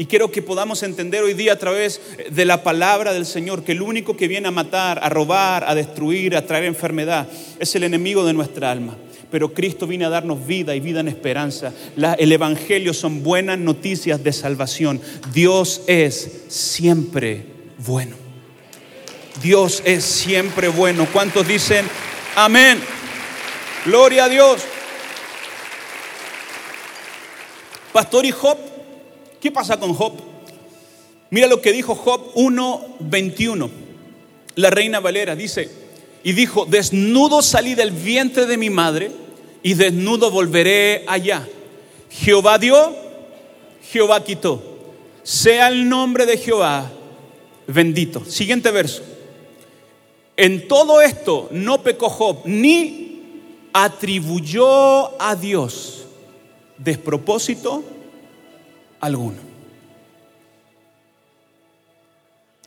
Y 0.01 0.07
quiero 0.07 0.31
que 0.31 0.43
podamos 0.43 0.85
entender 0.85 1.25
hoy 1.25 1.35
día 1.35 1.55
a 1.55 1.59
través 1.59 2.01
de 2.31 2.45
la 2.45 2.63
palabra 2.63 3.13
del 3.13 3.27
Señor 3.27 3.65
que 3.65 3.73
el 3.73 3.83
único 3.83 4.17
que 4.17 4.29
viene 4.29 4.47
a 4.47 4.53
matar, 4.53 5.01
a 5.03 5.09
robar, 5.09 5.65
a 5.67 5.75
destruir, 5.75 6.37
a 6.37 6.47
traer 6.47 6.67
enfermedad 6.67 7.27
es 7.59 7.75
el 7.75 7.83
enemigo 7.83 8.25
de 8.25 8.33
nuestra 8.33 8.71
alma. 8.71 8.97
Pero 9.29 9.53
Cristo 9.53 9.89
viene 9.89 10.05
a 10.05 10.09
darnos 10.09 10.47
vida 10.47 10.77
y 10.77 10.81
vida 10.81 11.01
en 11.01 11.09
esperanza. 11.09 11.73
el 12.17 12.31
Evangelio 12.31 12.95
son 12.95 13.25
buenas 13.25 13.59
noticias 13.59 14.23
de 14.23 14.33
salvación. 14.33 15.01
Dios 15.35 15.83
es 15.89 16.45
siempre 16.47 17.45
bueno. 17.79 18.15
Dios 19.43 19.83
es 19.85 20.05
siempre 20.05 20.69
bueno. 20.69 21.09
¿Cuántos 21.13 21.49
dicen 21.49 21.85
amén? 22.37 22.79
Gloria 23.85 24.27
a 24.27 24.29
Dios. 24.29 24.63
Pastor 27.93 28.25
y 28.27 28.31
Job 28.31 28.78
¿Qué 29.41 29.51
pasa 29.51 29.79
con 29.79 29.95
Job? 29.95 30.15
Mira 31.31 31.47
lo 31.47 31.61
que 31.61 31.73
dijo 31.73 31.95
Job 31.95 32.35
1.21. 32.35 33.71
La 34.57 34.71
reina 34.71 35.01
Valera 35.01 35.37
dice, 35.37 35.71
y 36.25 36.33
dijo, 36.33 36.67
desnudo 36.67 37.43
salí 37.43 37.75
del 37.75 37.93
vientre 37.93 38.47
de 38.47 38.57
mi 38.57 38.71
madre 38.71 39.13
y 39.63 39.75
desnudo 39.75 40.31
volveré 40.31 41.05
allá. 41.07 41.47
Jehová 42.11 42.59
dio, 42.59 42.97
Jehová 43.93 44.25
quitó. 44.25 44.63
Sea 45.23 45.69
el 45.69 45.89
nombre 45.89 46.27
de 46.27 46.39
Jehová 46.39 46.91
bendito. 47.67 48.25
Siguiente 48.25 48.71
verso. 48.71 49.03
En 50.37 50.67
todo 50.67 51.01
esto 51.01 51.49
no 51.53 51.83
pecó 51.83 52.09
Job, 52.09 52.43
ni 52.45 53.21
atribuyó 53.73 55.21
a 55.21 55.37
Dios 55.37 56.07
despropósito 56.79 57.83
alguno. 59.01 59.49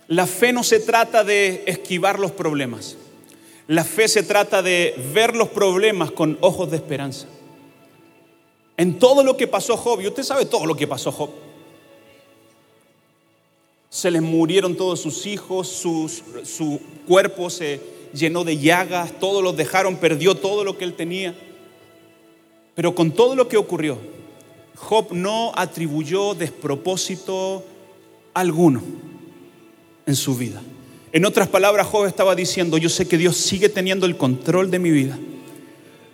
La 0.08 0.28
fe 0.28 0.52
no 0.52 0.64
se 0.64 0.80
trata 0.80 1.24
de 1.24 1.64
esquivar 1.68 2.20
los 2.20 2.32
problemas. 2.32 2.98
La 3.68 3.86
fe 3.86 4.08
se 4.10 4.24
trata 4.24 4.62
de 4.62 4.94
ver 5.14 5.36
los 5.36 5.48
problemas 5.50 6.12
con 6.12 6.38
ojos 6.42 6.70
de 6.70 6.78
esperanza. 6.78 7.28
En 8.76 9.00
todo 9.00 9.24
lo 9.24 9.38
que 9.38 9.48
pasó 9.48 9.78
Job, 9.78 10.02
y 10.02 10.08
usted 10.08 10.24
sabe 10.24 10.46
todo 10.46 10.66
lo 10.66 10.76
que 10.76 10.88
pasó 10.88 11.12
Job. 11.12 11.30
Se 13.90 14.12
les 14.12 14.22
murieron 14.22 14.76
todos 14.76 15.00
sus 15.00 15.26
hijos, 15.26 15.68
su 15.70 16.82
cuerpo 17.08 17.50
se 17.50 17.80
llenó 18.14 18.44
de 18.44 18.58
llagas, 18.58 19.18
todos 19.20 19.44
los 19.44 19.56
dejaron, 19.56 19.98
perdió 19.98 20.36
todo 20.36 20.64
lo 20.64 20.78
que 20.78 20.84
él 20.84 20.94
tenía. 20.94 21.36
Pero 22.76 22.96
con 22.96 23.12
todo 23.12 23.36
lo 23.36 23.48
que 23.48 23.58
ocurrió, 23.58 23.98
Job 24.82 25.14
no 25.14 25.52
atribuyó 25.56 26.34
despropósito 26.34 27.64
alguno 28.34 28.82
en 30.06 30.16
su 30.16 30.36
vida. 30.36 30.62
En 31.14 31.26
otras 31.26 31.48
palabras, 31.48 31.88
Job 31.88 32.06
estaba 32.06 32.36
diciendo, 32.36 32.78
yo 32.78 32.90
sé 32.90 33.08
que 33.08 33.18
Dios 33.18 33.38
sigue 33.38 33.70
teniendo 33.70 34.06
el 34.06 34.18
control 34.18 34.72
de 34.72 34.80
mi 34.80 34.90
vida. 34.90 35.18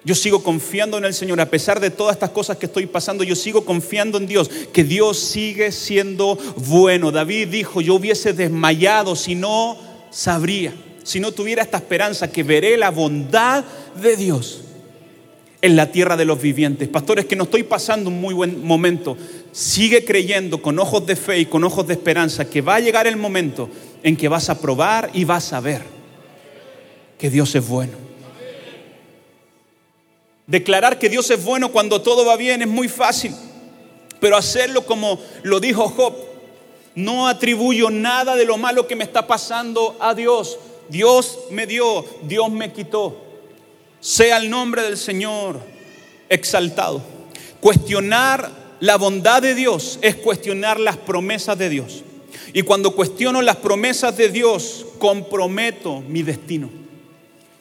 Yo 0.04 0.16
sigo 0.16 0.44
confiando 0.44 0.98
en 0.98 1.06
el 1.06 1.14
Señor, 1.14 1.40
a 1.42 1.50
pesar 1.50 1.80
de 1.80 1.90
todas 1.90 2.16
estas 2.16 2.32
cosas 2.32 2.58
que 2.58 2.66
estoy 2.66 2.86
pasando, 2.86 3.24
yo 3.24 3.36
sigo 3.36 3.66
confiando 3.66 4.18
en 4.18 4.28
Dios, 4.28 4.50
que 4.74 4.84
Dios 4.84 5.18
sigue 5.18 5.72
siendo 5.72 6.38
bueno. 6.58 7.12
David 7.12 7.48
dijo, 7.48 7.82
yo 7.82 7.96
hubiese 7.96 8.34
desmayado 8.34 9.16
si 9.16 9.36
no 9.36 9.78
sabría, 10.12 10.74
si 11.04 11.20
no 11.20 11.32
tuviera 11.32 11.64
esta 11.64 11.78
esperanza, 11.78 12.32
que 12.32 12.44
veré 12.44 12.78
la 12.78 12.92
bondad 12.92 13.64
de 14.02 14.16
Dios 14.18 14.62
en 15.68 15.76
la 15.76 15.92
tierra 15.92 16.18
de 16.18 16.26
los 16.26 16.42
vivientes. 16.42 16.88
Pastores, 16.88 17.26
que 17.26 17.36
no 17.36 17.44
estoy 17.44 17.64
pasando 17.64 18.10
un 18.10 18.20
muy 18.20 18.34
buen 18.34 18.66
momento. 18.66 19.18
Sigue 19.52 20.04
creyendo 20.04 20.62
con 20.62 20.80
ojos 20.80 21.06
de 21.06 21.16
fe 21.16 21.40
y 21.40 21.46
con 21.46 21.64
ojos 21.64 21.86
de 21.86 21.94
esperanza 21.94 22.50
que 22.50 22.62
va 22.62 22.76
a 22.76 22.80
llegar 22.80 23.06
el 23.06 23.18
momento 23.18 23.70
en 24.02 24.16
que 24.16 24.28
vas 24.28 24.50
a 24.50 24.60
probar 24.60 25.12
y 25.14 25.26
vas 25.26 25.54
a 25.54 25.60
ver 25.60 25.82
que 27.18 27.30
Dios 27.30 27.54
es 27.54 27.68
bueno. 27.68 27.94
Declarar 30.46 30.98
que 30.98 31.10
Dios 31.10 31.30
es 31.30 31.44
bueno 31.44 31.72
cuando 31.72 32.02
todo 32.02 32.26
va 32.26 32.38
bien 32.38 32.62
es 32.62 32.68
muy 32.70 32.88
fácil, 32.88 33.36
pero 34.22 34.38
hacerlo 34.38 34.86
como 34.86 35.20
lo 35.44 35.60
dijo 35.60 35.90
Job, 35.90 36.16
no 36.96 37.28
atribuyo 37.28 37.90
nada 37.90 38.38
de 38.38 38.46
lo 38.46 38.58
malo 38.58 38.88
que 38.88 38.96
me 38.96 39.04
está 39.04 39.28
pasando 39.28 39.98
a 40.00 40.14
Dios. 40.14 40.58
Dios 40.88 41.40
me 41.52 41.68
dio, 41.68 42.06
Dios 42.24 42.50
me 42.50 42.72
quitó. 42.72 43.27
Sea 44.00 44.38
el 44.38 44.50
nombre 44.50 44.84
del 44.84 44.98
Señor 44.98 45.60
exaltado. 46.30 47.02
Cuestionar 47.60 48.52
la 48.80 48.98
bondad 48.98 49.42
de 49.42 49.56
Dios 49.56 50.00
es 50.02 50.16
cuestionar 50.16 50.80
las 50.80 50.98
promesas 50.98 51.58
de 51.58 51.70
Dios. 51.70 52.04
Y 52.54 52.62
cuando 52.62 52.96
cuestiono 52.96 53.42
las 53.42 53.58
promesas 53.58 54.16
de 54.18 54.30
Dios, 54.30 54.86
comprometo 55.00 56.02
mi 56.02 56.24
destino. 56.24 56.70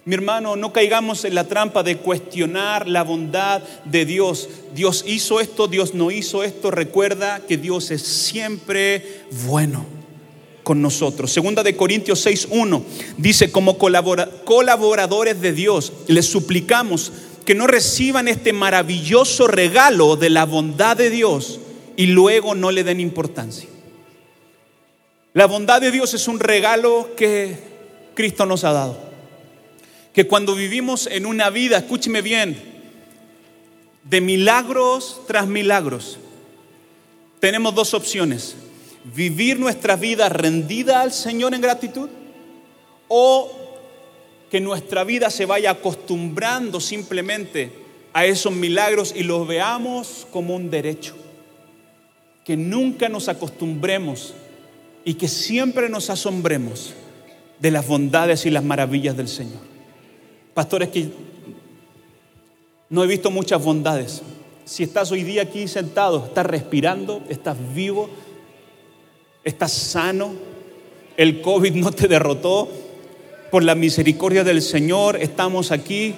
Mi 0.05 0.15
hermano, 0.15 0.55
no 0.55 0.73
caigamos 0.73 1.25
en 1.25 1.35
la 1.35 1.49
trampa 1.49 1.83
de 1.83 1.97
cuestionar 1.97 2.87
la 2.87 3.03
bondad 3.03 3.63
de 3.85 4.05
Dios. 4.05 4.49
Dios 4.73 5.05
hizo 5.07 5.41
esto, 5.41 5.67
Dios 5.67 5.95
no 5.95 6.13
hizo 6.13 6.45
esto. 6.45 6.71
Recuerda 6.71 7.41
que 7.41 7.57
Dios 7.57 7.91
es 7.91 8.03
siempre 8.03 9.25
bueno 9.47 9.85
con 10.67 10.83
nosotros. 10.83 11.31
Segunda 11.31 11.63
de 11.63 11.77
Corintios 11.77 12.27
6.1 12.27 12.83
dice, 13.19 13.53
como 13.53 13.79
colaboradores 13.79 15.41
de 15.41 15.53
Dios, 15.53 15.93
les 16.09 16.27
suplicamos 16.27 17.13
que 17.45 17.55
no 17.55 17.69
reciban 17.69 18.27
este 18.27 18.53
maravilloso 18.53 19.47
regalo 19.47 20.17
de 20.17 20.29
la 20.29 20.45
bondad 20.45 20.97
de 20.97 21.09
Dios 21.09 21.61
y 21.95 22.07
luego 22.07 22.57
no 22.57 22.73
le 22.73 22.83
den 22.83 22.99
importancia. 22.99 23.69
La 25.35 25.47
bondad 25.47 25.81
de 25.81 25.93
Dios 25.93 26.15
es 26.15 26.27
un 26.27 26.41
regalo 26.41 27.11
que 27.17 27.57
Cristo 28.15 28.45
nos 28.45 28.65
ha 28.65 28.73
dado. 28.73 28.99
Que 30.13 30.27
cuando 30.27 30.57
vivimos 30.57 31.07
en 31.07 31.27
una 31.27 31.49
vida, 31.49 31.77
escúcheme 31.77 32.23
bien, 32.23 32.61
de 34.03 34.21
milagros 34.21 35.21
tras 35.29 35.47
milagros, 35.47 36.19
tenemos 37.39 37.73
dos 37.73 37.95
opciones 37.95 38.57
vivir 39.15 39.59
nuestra 39.59 39.97
vida 39.97 40.29
rendida 40.29 41.01
al 41.01 41.13
Señor 41.13 41.55
en 41.55 41.61
gratitud 41.61 42.09
o 43.09 43.51
que 44.51 44.61
nuestra 44.61 45.05
vida 45.05 45.31
se 45.31 45.47
vaya 45.47 45.71
acostumbrando 45.71 46.81
simplemente 46.81 47.73
a 48.13 48.25
esos 48.25 48.53
milagros 48.53 49.13
y 49.15 49.23
los 49.23 49.47
veamos 49.47 50.27
como 50.33 50.55
un 50.55 50.71
derecho. 50.71 51.15
Que 52.45 52.57
nunca 52.57 53.09
nos 53.09 53.29
acostumbremos 53.29 54.35
y 55.05 55.15
que 55.15 55.29
siempre 55.29 55.89
nos 55.89 56.11
asombremos 56.11 56.95
de 57.59 57.71
las 57.71 57.87
bondades 57.87 58.47
y 58.47 58.51
las 58.51 58.65
maravillas 58.65 59.17
del 59.17 59.29
Señor. 59.29 59.61
Pastores, 60.55 60.89
que 60.89 61.11
no 62.89 63.03
he 63.03 63.07
visto 63.07 63.31
muchas 63.31 63.63
bondades. 63.63 64.23
Si 64.65 64.83
estás 64.83 65.13
hoy 65.13 65.23
día 65.23 65.43
aquí 65.43 65.69
sentado, 65.69 66.27
estás 66.27 66.47
respirando, 66.47 67.23
estás 67.29 67.57
vivo, 67.75 68.09
estás 69.47 69.73
sano, 69.73 70.35
el 71.17 71.41
COVID 71.41 71.75
no 71.75 71.93
te 71.93 72.09
derrotó, 72.09 72.69
por 73.51 73.63
la 73.63 73.75
misericordia 73.75 74.45
del 74.45 74.61
Señor 74.61 75.17
estamos 75.23 75.71
aquí. 75.71 76.15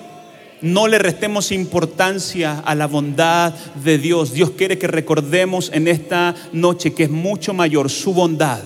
No 0.61 0.89
le 0.89 0.99
restemos 0.99 1.53
importancia 1.53 2.59
a 2.59 2.75
la 2.75 2.87
bondad 2.87 3.55
de 3.85 3.99
Dios. 3.99 4.33
Dios 4.33 4.51
quiere 4.53 4.79
que 4.79 4.89
recordemos 4.89 5.71
en 5.73 5.87
esta 5.87 6.35
noche 6.53 6.95
que 6.95 7.05
es 7.05 7.11
mucho 7.11 7.55
mayor 7.55 7.91
su 7.91 8.13
bondad 8.13 8.61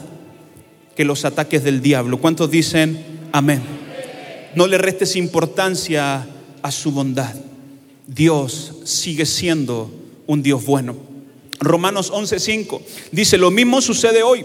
que 0.96 1.04
los 1.04 1.24
ataques 1.24 1.64
del 1.64 1.82
diablo. 1.82 2.18
¿Cuántos 2.18 2.50
dicen 2.50 3.28
amén? 3.32 3.60
No 4.54 4.66
le 4.66 4.78
restes 4.78 5.16
importancia 5.16 6.26
a 6.62 6.70
su 6.70 6.92
bondad. 6.92 7.34
Dios 8.06 8.76
sigue 8.84 9.26
siendo 9.26 9.90
un 10.26 10.42
Dios 10.42 10.64
bueno. 10.64 11.11
Romanos 11.64 12.12
11:5 12.12 12.80
dice, 13.10 13.38
lo 13.38 13.50
mismo 13.50 13.80
sucede 13.80 14.22
hoy, 14.22 14.44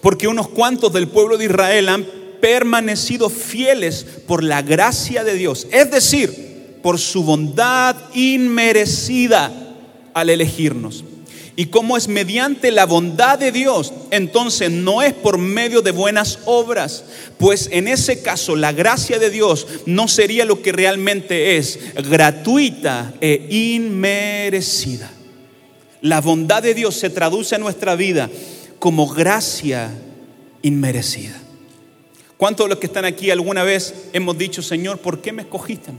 porque 0.00 0.28
unos 0.28 0.48
cuantos 0.48 0.92
del 0.92 1.08
pueblo 1.08 1.36
de 1.36 1.46
Israel 1.46 1.88
han 1.88 2.06
permanecido 2.40 3.30
fieles 3.30 4.06
por 4.26 4.44
la 4.44 4.62
gracia 4.62 5.24
de 5.24 5.34
Dios, 5.34 5.66
es 5.70 5.90
decir, 5.90 6.78
por 6.82 6.98
su 6.98 7.24
bondad 7.24 7.96
inmerecida 8.14 9.52
al 10.14 10.30
elegirnos. 10.30 11.04
Y 11.56 11.66
como 11.66 11.96
es 11.96 12.06
mediante 12.06 12.70
la 12.70 12.86
bondad 12.86 13.36
de 13.36 13.50
Dios, 13.50 13.92
entonces 14.12 14.70
no 14.70 15.02
es 15.02 15.12
por 15.12 15.38
medio 15.38 15.82
de 15.82 15.90
buenas 15.90 16.38
obras, 16.44 17.02
pues 17.36 17.68
en 17.72 17.88
ese 17.88 18.22
caso 18.22 18.54
la 18.54 18.70
gracia 18.70 19.18
de 19.18 19.28
Dios 19.28 19.66
no 19.84 20.06
sería 20.06 20.44
lo 20.44 20.62
que 20.62 20.70
realmente 20.70 21.56
es, 21.56 21.80
gratuita 22.08 23.12
e 23.20 23.48
inmerecida. 23.50 25.10
La 26.00 26.20
bondad 26.20 26.62
de 26.62 26.74
Dios 26.74 26.94
se 26.94 27.10
traduce 27.10 27.56
en 27.56 27.60
nuestra 27.60 27.96
vida 27.96 28.30
como 28.78 29.08
gracia 29.08 29.90
inmerecida. 30.62 31.40
¿Cuántos 32.36 32.66
de 32.66 32.70
los 32.70 32.78
que 32.78 32.86
están 32.86 33.04
aquí 33.04 33.30
alguna 33.30 33.64
vez 33.64 33.94
hemos 34.12 34.38
dicho, 34.38 34.62
Señor, 34.62 34.98
¿por 34.98 35.20
qué 35.20 35.32
me 35.32 35.42
escogiste? 35.42 35.90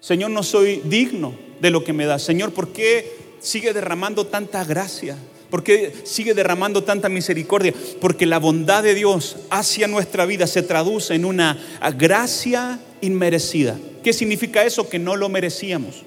Señor, 0.00 0.30
no 0.30 0.42
soy 0.42 0.80
digno 0.84 1.34
de 1.60 1.70
lo 1.70 1.84
que 1.84 1.92
me 1.92 2.06
das. 2.06 2.22
Señor, 2.22 2.52
¿por 2.52 2.72
qué 2.72 3.36
sigue 3.38 3.74
derramando 3.74 4.26
tanta 4.26 4.64
gracia? 4.64 5.18
¿Por 5.50 5.62
qué 5.62 5.92
sigue 6.04 6.32
derramando 6.32 6.84
tanta 6.84 7.10
misericordia? 7.10 7.74
Porque 8.00 8.24
la 8.24 8.38
bondad 8.38 8.82
de 8.82 8.94
Dios 8.94 9.36
hacia 9.50 9.88
nuestra 9.88 10.24
vida 10.24 10.46
se 10.46 10.62
traduce 10.62 11.14
en 11.14 11.26
una 11.26 11.58
gracia 11.98 12.80
inmerecida. 13.02 13.76
¿Qué 14.02 14.14
significa 14.14 14.64
eso? 14.64 14.88
Que 14.88 14.98
no 14.98 15.16
lo 15.16 15.28
merecíamos. 15.28 16.04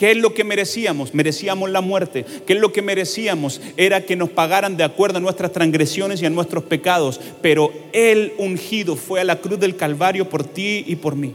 ¿Qué 0.00 0.12
es 0.12 0.16
lo 0.16 0.32
que 0.32 0.44
merecíamos? 0.44 1.12
Merecíamos 1.12 1.68
la 1.68 1.82
muerte. 1.82 2.24
¿Qué 2.46 2.54
es 2.54 2.58
lo 2.58 2.72
que 2.72 2.80
merecíamos? 2.80 3.60
Era 3.76 4.06
que 4.06 4.16
nos 4.16 4.30
pagaran 4.30 4.78
de 4.78 4.82
acuerdo 4.82 5.18
a 5.18 5.20
nuestras 5.20 5.52
transgresiones 5.52 6.22
y 6.22 6.24
a 6.24 6.30
nuestros 6.30 6.64
pecados. 6.64 7.20
Pero 7.42 7.70
el 7.92 8.32
ungido 8.38 8.96
fue 8.96 9.20
a 9.20 9.24
la 9.24 9.42
cruz 9.42 9.60
del 9.60 9.76
Calvario 9.76 10.26
por 10.30 10.42
ti 10.42 10.84
y 10.86 10.96
por 10.96 11.16
mí. 11.16 11.34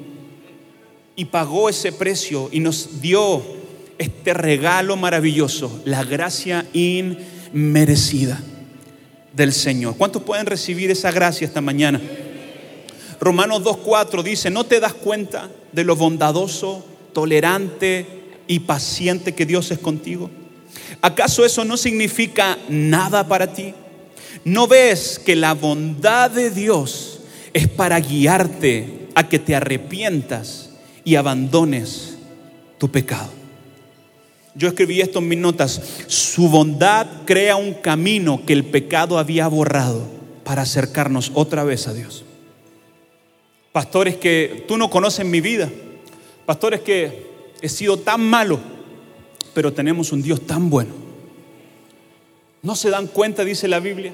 Y 1.16 1.26
pagó 1.26 1.70
ese 1.70 1.92
precio 1.92 2.50
y 2.52 2.60
nos 2.60 3.02
dio 3.02 3.44
este 4.00 4.34
regalo 4.34 4.96
maravilloso, 4.96 5.84
la 5.86 6.04
gracia 6.04 6.66
inmerecida 6.74 8.42
del 9.32 9.54
Señor. 9.54 9.96
¿Cuántos 9.96 10.24
pueden 10.24 10.48
recibir 10.48 10.90
esa 10.90 11.12
gracia 11.12 11.46
esta 11.46 11.62
mañana? 11.62 12.02
Romanos 13.20 13.62
2.4 13.62 14.24
dice, 14.24 14.50
¿no 14.50 14.64
te 14.64 14.80
das 14.80 14.96
cuenta 14.96 15.52
de 15.72 15.84
lo 15.84 15.96
bondadoso, 15.96 16.84
tolerante, 17.14 18.25
y 18.48 18.60
paciente 18.60 19.34
que 19.34 19.46
Dios 19.46 19.72
es 19.72 19.80
contigo? 19.80 20.30
¿Acaso 21.02 21.46
eso 21.46 21.66
no 21.66 21.78
significa 21.78 22.58
nada 22.70 23.28
para 23.28 23.54
ti? 23.54 23.74
¿No 24.44 24.68
ves 24.68 25.20
que 25.24 25.36
la 25.36 25.54
bondad 25.54 26.32
de 26.32 26.52
Dios 26.52 27.22
es 27.54 27.70
para 27.70 28.00
guiarte 28.02 29.08
a 29.16 29.30
que 29.30 29.40
te 29.40 29.56
arrepientas 29.56 30.70
y 31.06 31.16
abandones 31.16 32.18
tu 32.78 32.92
pecado. 32.92 33.30
Yo 34.56 34.68
escribí 34.68 35.02
esto 35.02 35.20
en 35.20 35.30
mis 35.30 35.40
notas. 35.40 35.82
Su 36.08 36.50
bondad 36.50 37.08
crea 37.26 37.56
un 37.56 37.74
camino 37.76 38.46
que 38.46 38.54
el 38.54 38.66
pecado 38.66 39.18
había 39.18 39.48
borrado 39.48 40.06
para 40.44 40.64
acercarnos 40.64 41.32
otra 41.34 41.64
vez 41.64 41.88
a 41.88 41.94
Dios. 41.94 42.26
Pastores 43.72 44.18
que 44.18 44.66
tú 44.68 44.78
no 44.78 44.90
conoces 44.90 45.26
mi 45.26 45.42
vida. 45.42 45.70
Pastores 46.46 46.82
que 46.82 47.35
he 47.66 47.70
sido 47.70 47.98
tan 47.98 48.22
malo, 48.22 48.60
pero 49.56 49.74
tenemos 49.74 50.12
un 50.12 50.22
Dios 50.22 50.46
tan 50.46 50.70
bueno. 50.70 50.94
¿No 52.62 52.76
se 52.76 52.92
dan 52.92 53.08
cuenta, 53.08 53.44
dice 53.44 53.68
la 53.68 53.80
Biblia, 53.80 54.14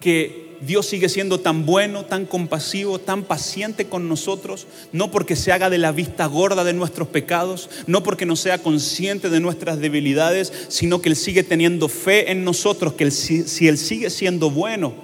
que 0.00 0.56
Dios 0.62 0.86
sigue 0.86 1.10
siendo 1.10 1.40
tan 1.40 1.66
bueno, 1.66 2.06
tan 2.06 2.24
compasivo, 2.24 2.98
tan 2.98 3.24
paciente 3.24 3.86
con 3.86 4.08
nosotros, 4.08 4.66
no 4.92 5.10
porque 5.10 5.36
se 5.36 5.52
haga 5.52 5.68
de 5.68 5.76
la 5.76 5.92
vista 5.92 6.24
gorda 6.24 6.64
de 6.64 6.72
nuestros 6.72 7.08
pecados, 7.08 7.68
no 7.86 8.02
porque 8.02 8.24
no 8.24 8.34
sea 8.34 8.62
consciente 8.62 9.28
de 9.28 9.40
nuestras 9.40 9.78
debilidades, 9.78 10.50
sino 10.68 11.02
que 11.02 11.10
Él 11.10 11.16
sigue 11.16 11.42
teniendo 11.42 11.88
fe 11.88 12.30
en 12.32 12.44
nosotros, 12.44 12.94
que 12.94 13.10
si 13.10 13.68
Él 13.68 13.76
sigue 13.76 14.08
siendo 14.08 14.50
bueno, 14.50 14.94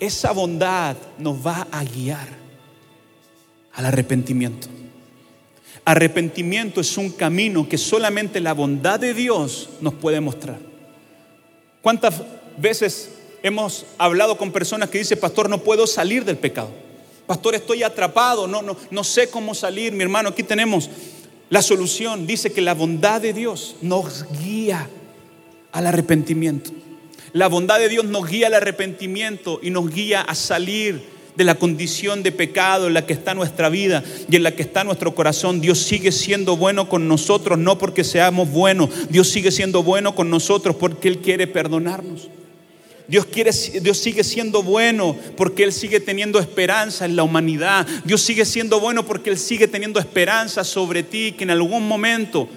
esa 0.00 0.32
bondad 0.32 0.96
nos 1.18 1.46
va 1.46 1.68
a 1.70 1.84
guiar 1.84 2.28
al 3.74 3.84
arrepentimiento. 3.84 4.81
Arrepentimiento 5.84 6.80
es 6.80 6.96
un 6.96 7.10
camino 7.10 7.68
que 7.68 7.78
solamente 7.78 8.40
la 8.40 8.54
bondad 8.54 9.00
de 9.00 9.14
Dios 9.14 9.68
nos 9.80 9.94
puede 9.94 10.20
mostrar. 10.20 10.58
¿Cuántas 11.80 12.22
veces 12.56 13.10
hemos 13.42 13.86
hablado 13.98 14.38
con 14.38 14.52
personas 14.52 14.88
que 14.88 14.98
dicen, 14.98 15.18
pastor, 15.18 15.50
no 15.50 15.58
puedo 15.58 15.86
salir 15.86 16.24
del 16.24 16.38
pecado? 16.38 16.70
Pastor, 17.26 17.54
estoy 17.54 17.82
atrapado, 17.82 18.46
no, 18.46 18.62
no, 18.62 18.76
no 18.90 19.04
sé 19.04 19.28
cómo 19.28 19.54
salir. 19.54 19.92
Mi 19.92 20.02
hermano, 20.02 20.28
aquí 20.28 20.42
tenemos 20.42 20.88
la 21.50 21.62
solución. 21.62 22.26
Dice 22.26 22.52
que 22.52 22.60
la 22.60 22.74
bondad 22.74 23.20
de 23.20 23.32
Dios 23.32 23.76
nos 23.80 24.26
guía 24.40 24.88
al 25.72 25.86
arrepentimiento. 25.86 26.70
La 27.32 27.48
bondad 27.48 27.78
de 27.78 27.88
Dios 27.88 28.04
nos 28.04 28.28
guía 28.28 28.48
al 28.48 28.54
arrepentimiento 28.54 29.58
y 29.62 29.70
nos 29.70 29.90
guía 29.90 30.20
a 30.20 30.34
salir 30.34 31.11
de 31.36 31.44
la 31.44 31.54
condición 31.54 32.22
de 32.22 32.32
pecado 32.32 32.86
en 32.86 32.94
la 32.94 33.06
que 33.06 33.12
está 33.12 33.34
nuestra 33.34 33.68
vida 33.68 34.02
y 34.30 34.36
en 34.36 34.42
la 34.42 34.54
que 34.54 34.62
está 34.62 34.84
nuestro 34.84 35.14
corazón. 35.14 35.60
Dios 35.60 35.78
sigue 35.78 36.12
siendo 36.12 36.56
bueno 36.56 36.88
con 36.88 37.08
nosotros, 37.08 37.58
no 37.58 37.78
porque 37.78 38.04
seamos 38.04 38.50
buenos. 38.50 38.90
Dios 39.08 39.28
sigue 39.28 39.50
siendo 39.50 39.82
bueno 39.82 40.14
con 40.14 40.30
nosotros 40.30 40.76
porque 40.76 41.08
Él 41.08 41.18
quiere 41.18 41.46
perdonarnos. 41.46 42.28
Dios, 43.08 43.26
quiere, 43.26 43.50
Dios 43.82 43.98
sigue 43.98 44.24
siendo 44.24 44.62
bueno 44.62 45.16
porque 45.36 45.64
Él 45.64 45.72
sigue 45.72 46.00
teniendo 46.00 46.38
esperanza 46.38 47.04
en 47.04 47.16
la 47.16 47.22
humanidad. 47.22 47.86
Dios 48.04 48.22
sigue 48.22 48.44
siendo 48.44 48.80
bueno 48.80 49.04
porque 49.04 49.30
Él 49.30 49.38
sigue 49.38 49.68
teniendo 49.68 50.00
esperanza 50.00 50.64
sobre 50.64 51.02
ti, 51.02 51.32
que 51.32 51.44
en 51.44 51.50
algún 51.50 51.86
momento 51.86 52.48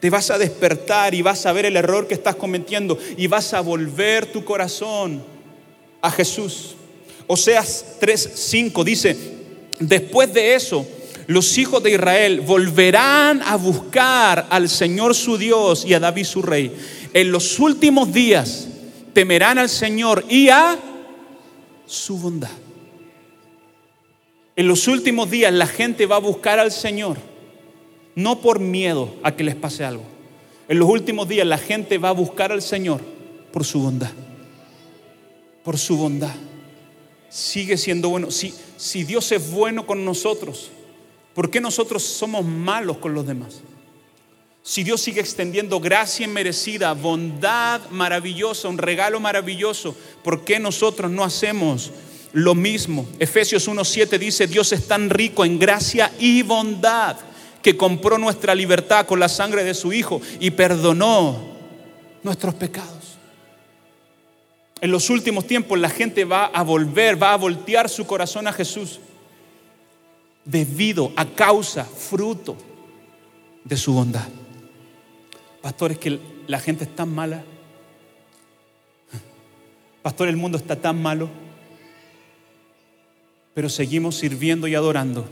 te 0.00 0.10
vas 0.10 0.30
a 0.30 0.38
despertar 0.38 1.14
y 1.14 1.22
vas 1.22 1.46
a 1.46 1.52
ver 1.52 1.66
el 1.66 1.76
error 1.76 2.06
que 2.06 2.14
estás 2.14 2.36
cometiendo 2.36 2.98
y 3.16 3.26
vas 3.26 3.54
a 3.54 3.60
volver 3.60 4.26
tu 4.26 4.44
corazón 4.44 5.22
a 6.00 6.10
Jesús. 6.10 6.76
Oseas 7.28 7.84
3:5 8.00 8.84
dice, 8.84 9.16
después 9.78 10.32
de 10.34 10.54
eso, 10.54 10.84
los 11.28 11.58
hijos 11.58 11.82
de 11.82 11.92
Israel 11.92 12.40
volverán 12.40 13.42
a 13.42 13.56
buscar 13.56 14.46
al 14.48 14.68
Señor 14.68 15.14
su 15.14 15.36
Dios 15.36 15.84
y 15.84 15.92
a 15.92 16.00
David 16.00 16.24
su 16.24 16.42
rey. 16.42 16.74
En 17.12 17.30
los 17.30 17.58
últimos 17.58 18.12
días 18.12 18.66
temerán 19.12 19.58
al 19.58 19.68
Señor 19.68 20.24
y 20.28 20.48
a 20.48 20.78
su 21.86 22.18
bondad. 22.18 22.50
En 24.56 24.66
los 24.66 24.88
últimos 24.88 25.30
días 25.30 25.52
la 25.52 25.66
gente 25.66 26.06
va 26.06 26.16
a 26.16 26.20
buscar 26.20 26.58
al 26.58 26.72
Señor 26.72 27.18
no 28.14 28.40
por 28.40 28.58
miedo 28.58 29.14
a 29.22 29.36
que 29.36 29.44
les 29.44 29.54
pase 29.54 29.84
algo. 29.84 30.02
En 30.66 30.78
los 30.78 30.88
últimos 30.88 31.28
días 31.28 31.46
la 31.46 31.58
gente 31.58 31.98
va 31.98 32.08
a 32.08 32.12
buscar 32.12 32.50
al 32.50 32.62
Señor 32.62 33.00
por 33.52 33.64
su 33.64 33.80
bondad. 33.80 34.10
Por 35.62 35.78
su 35.78 35.96
bondad. 35.96 36.34
Sigue 37.28 37.76
siendo 37.76 38.08
bueno. 38.08 38.30
Si, 38.30 38.54
si 38.76 39.04
Dios 39.04 39.30
es 39.32 39.50
bueno 39.50 39.86
con 39.86 40.04
nosotros, 40.04 40.70
¿por 41.34 41.50
qué 41.50 41.60
nosotros 41.60 42.02
somos 42.02 42.44
malos 42.44 42.98
con 42.98 43.14
los 43.14 43.26
demás? 43.26 43.62
Si 44.68 44.84
Dios 44.84 45.00
sigue 45.00 45.20
extendiendo 45.20 45.80
gracia 45.80 46.26
inmerecida, 46.26 46.92
bondad 46.92 47.80
maravillosa, 47.90 48.68
un 48.68 48.76
regalo 48.76 49.18
maravilloso, 49.18 49.96
¿por 50.22 50.44
qué 50.44 50.58
nosotros 50.58 51.10
no 51.10 51.24
hacemos 51.24 51.90
lo 52.32 52.54
mismo? 52.54 53.08
Efesios 53.18 53.66
1.7 53.66 54.18
dice, 54.18 54.46
Dios 54.46 54.72
es 54.72 54.86
tan 54.86 55.08
rico 55.08 55.46
en 55.46 55.58
gracia 55.58 56.12
y 56.18 56.42
bondad 56.42 57.16
que 57.62 57.78
compró 57.78 58.18
nuestra 58.18 58.54
libertad 58.54 59.06
con 59.06 59.18
la 59.18 59.30
sangre 59.30 59.64
de 59.64 59.72
su 59.72 59.92
Hijo 59.92 60.20
y 60.38 60.50
perdonó 60.50 61.56
nuestros 62.22 62.54
pecados. 62.54 62.97
En 64.80 64.90
los 64.92 65.10
últimos 65.10 65.46
tiempos 65.46 65.78
la 65.78 65.90
gente 65.90 66.24
va 66.24 66.46
a 66.46 66.62
volver, 66.62 67.20
va 67.20 67.32
a 67.32 67.36
voltear 67.36 67.88
su 67.88 68.06
corazón 68.06 68.46
a 68.46 68.52
Jesús 68.52 69.00
debido 70.44 71.12
a 71.16 71.26
causa, 71.26 71.84
fruto 71.84 72.56
de 73.64 73.76
su 73.76 73.92
bondad. 73.92 74.28
Pastor, 75.60 75.92
es 75.92 75.98
que 75.98 76.18
la 76.46 76.60
gente 76.60 76.84
es 76.84 76.94
tan 76.94 77.12
mala. 77.12 77.44
Pastor, 80.02 80.28
el 80.28 80.36
mundo 80.36 80.56
está 80.56 80.76
tan 80.76 81.02
malo. 81.02 81.28
Pero 83.52 83.68
seguimos 83.68 84.16
sirviendo 84.16 84.68
y 84.68 84.74
adorando 84.74 85.26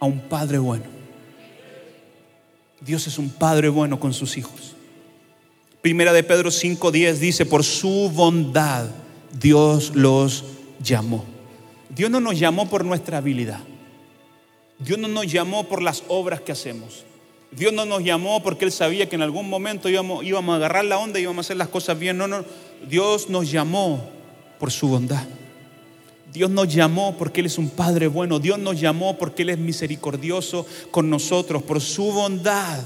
a 0.00 0.06
un 0.06 0.20
Padre 0.28 0.58
bueno. 0.58 0.94
Dios 2.84 3.06
es 3.06 3.18
un 3.18 3.30
padre 3.30 3.70
bueno 3.70 3.98
con 3.98 4.12
sus 4.12 4.36
hijos. 4.36 4.73
Primera 5.84 6.14
de 6.14 6.22
Pedro 6.22 6.50
5:10 6.50 7.18
dice, 7.18 7.44
por 7.44 7.62
su 7.62 8.08
bondad 8.08 8.86
Dios 9.38 9.92
los 9.94 10.44
llamó. 10.82 11.26
Dios 11.90 12.10
no 12.10 12.20
nos 12.20 12.38
llamó 12.38 12.70
por 12.70 12.86
nuestra 12.86 13.18
habilidad. 13.18 13.60
Dios 14.78 14.98
no 14.98 15.08
nos 15.08 15.30
llamó 15.30 15.64
por 15.64 15.82
las 15.82 16.02
obras 16.08 16.40
que 16.40 16.52
hacemos. 16.52 17.04
Dios 17.50 17.74
no 17.74 17.84
nos 17.84 18.02
llamó 18.02 18.42
porque 18.42 18.64
Él 18.64 18.72
sabía 18.72 19.10
que 19.10 19.16
en 19.16 19.20
algún 19.20 19.50
momento 19.50 19.90
íbamos, 19.90 20.24
íbamos 20.24 20.54
a 20.54 20.56
agarrar 20.56 20.86
la 20.86 20.96
onda 20.96 21.18
y 21.18 21.24
íbamos 21.24 21.44
a 21.44 21.46
hacer 21.48 21.58
las 21.58 21.68
cosas 21.68 21.98
bien. 21.98 22.16
No, 22.16 22.26
no. 22.28 22.46
Dios 22.88 23.28
nos 23.28 23.50
llamó 23.50 24.08
por 24.58 24.70
su 24.70 24.88
bondad. 24.88 25.26
Dios 26.32 26.48
nos 26.48 26.74
llamó 26.74 27.14
porque 27.18 27.40
Él 27.40 27.46
es 27.46 27.58
un 27.58 27.68
Padre 27.68 28.06
bueno. 28.06 28.38
Dios 28.38 28.58
nos 28.58 28.80
llamó 28.80 29.18
porque 29.18 29.42
Él 29.42 29.50
es 29.50 29.58
misericordioso 29.58 30.64
con 30.90 31.10
nosotros. 31.10 31.62
Por 31.62 31.82
su 31.82 32.04
bondad, 32.04 32.80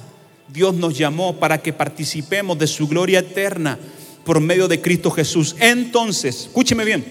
Dios 0.52 0.74
nos 0.74 0.96
llamó 0.96 1.36
para 1.36 1.58
que 1.58 1.72
participemos 1.72 2.58
de 2.58 2.66
su 2.66 2.88
gloria 2.88 3.20
eterna 3.20 3.78
por 4.24 4.40
medio 4.40 4.68
de 4.68 4.80
Cristo 4.80 5.10
Jesús. 5.10 5.56
Entonces, 5.58 6.42
escúcheme 6.46 6.84
bien, 6.84 7.04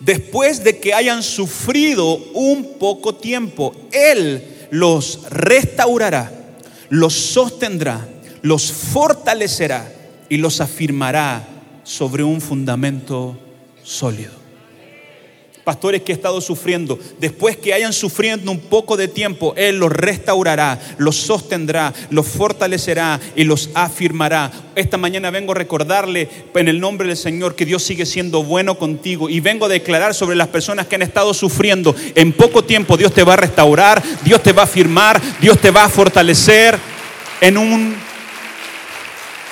después 0.00 0.64
de 0.64 0.78
que 0.78 0.94
hayan 0.94 1.22
sufrido 1.22 2.16
un 2.34 2.78
poco 2.78 3.14
tiempo, 3.14 3.74
Él 3.92 4.42
los 4.70 5.20
restaurará, 5.30 6.32
los 6.88 7.14
sostendrá, 7.14 8.08
los 8.42 8.72
fortalecerá 8.72 9.92
y 10.28 10.36
los 10.36 10.60
afirmará 10.60 11.46
sobre 11.84 12.22
un 12.22 12.40
fundamento 12.40 13.38
sólido 13.82 14.37
pastores 15.68 16.00
que 16.00 16.12
he 16.12 16.14
estado 16.14 16.40
sufriendo, 16.40 16.98
después 17.20 17.58
que 17.58 17.74
hayan 17.74 17.92
sufriendo 17.92 18.50
un 18.50 18.58
poco 18.58 18.96
de 18.96 19.06
tiempo, 19.06 19.52
Él 19.54 19.76
los 19.76 19.92
restaurará, 19.92 20.80
los 20.96 21.16
sostendrá, 21.16 21.92
los 22.08 22.26
fortalecerá 22.26 23.20
y 23.36 23.44
los 23.44 23.68
afirmará. 23.74 24.50
Esta 24.76 24.96
mañana 24.96 25.30
vengo 25.30 25.52
a 25.52 25.56
recordarle 25.56 26.26
en 26.54 26.68
el 26.68 26.80
nombre 26.80 27.06
del 27.06 27.18
Señor 27.18 27.54
que 27.54 27.66
Dios 27.66 27.82
sigue 27.82 28.06
siendo 28.06 28.42
bueno 28.42 28.78
contigo 28.78 29.28
y 29.28 29.40
vengo 29.40 29.66
a 29.66 29.68
declarar 29.68 30.14
sobre 30.14 30.36
las 30.36 30.48
personas 30.48 30.86
que 30.86 30.94
han 30.94 31.02
estado 31.02 31.34
sufriendo. 31.34 31.94
En 32.14 32.32
poco 32.32 32.64
tiempo 32.64 32.96
Dios 32.96 33.12
te 33.12 33.22
va 33.22 33.34
a 33.34 33.36
restaurar, 33.36 34.02
Dios 34.24 34.42
te 34.42 34.54
va 34.54 34.62
a 34.62 34.64
afirmar, 34.64 35.20
Dios 35.38 35.58
te 35.58 35.70
va 35.70 35.84
a 35.84 35.90
fortalecer 35.90 36.78
en 37.42 37.58
un 37.58 37.94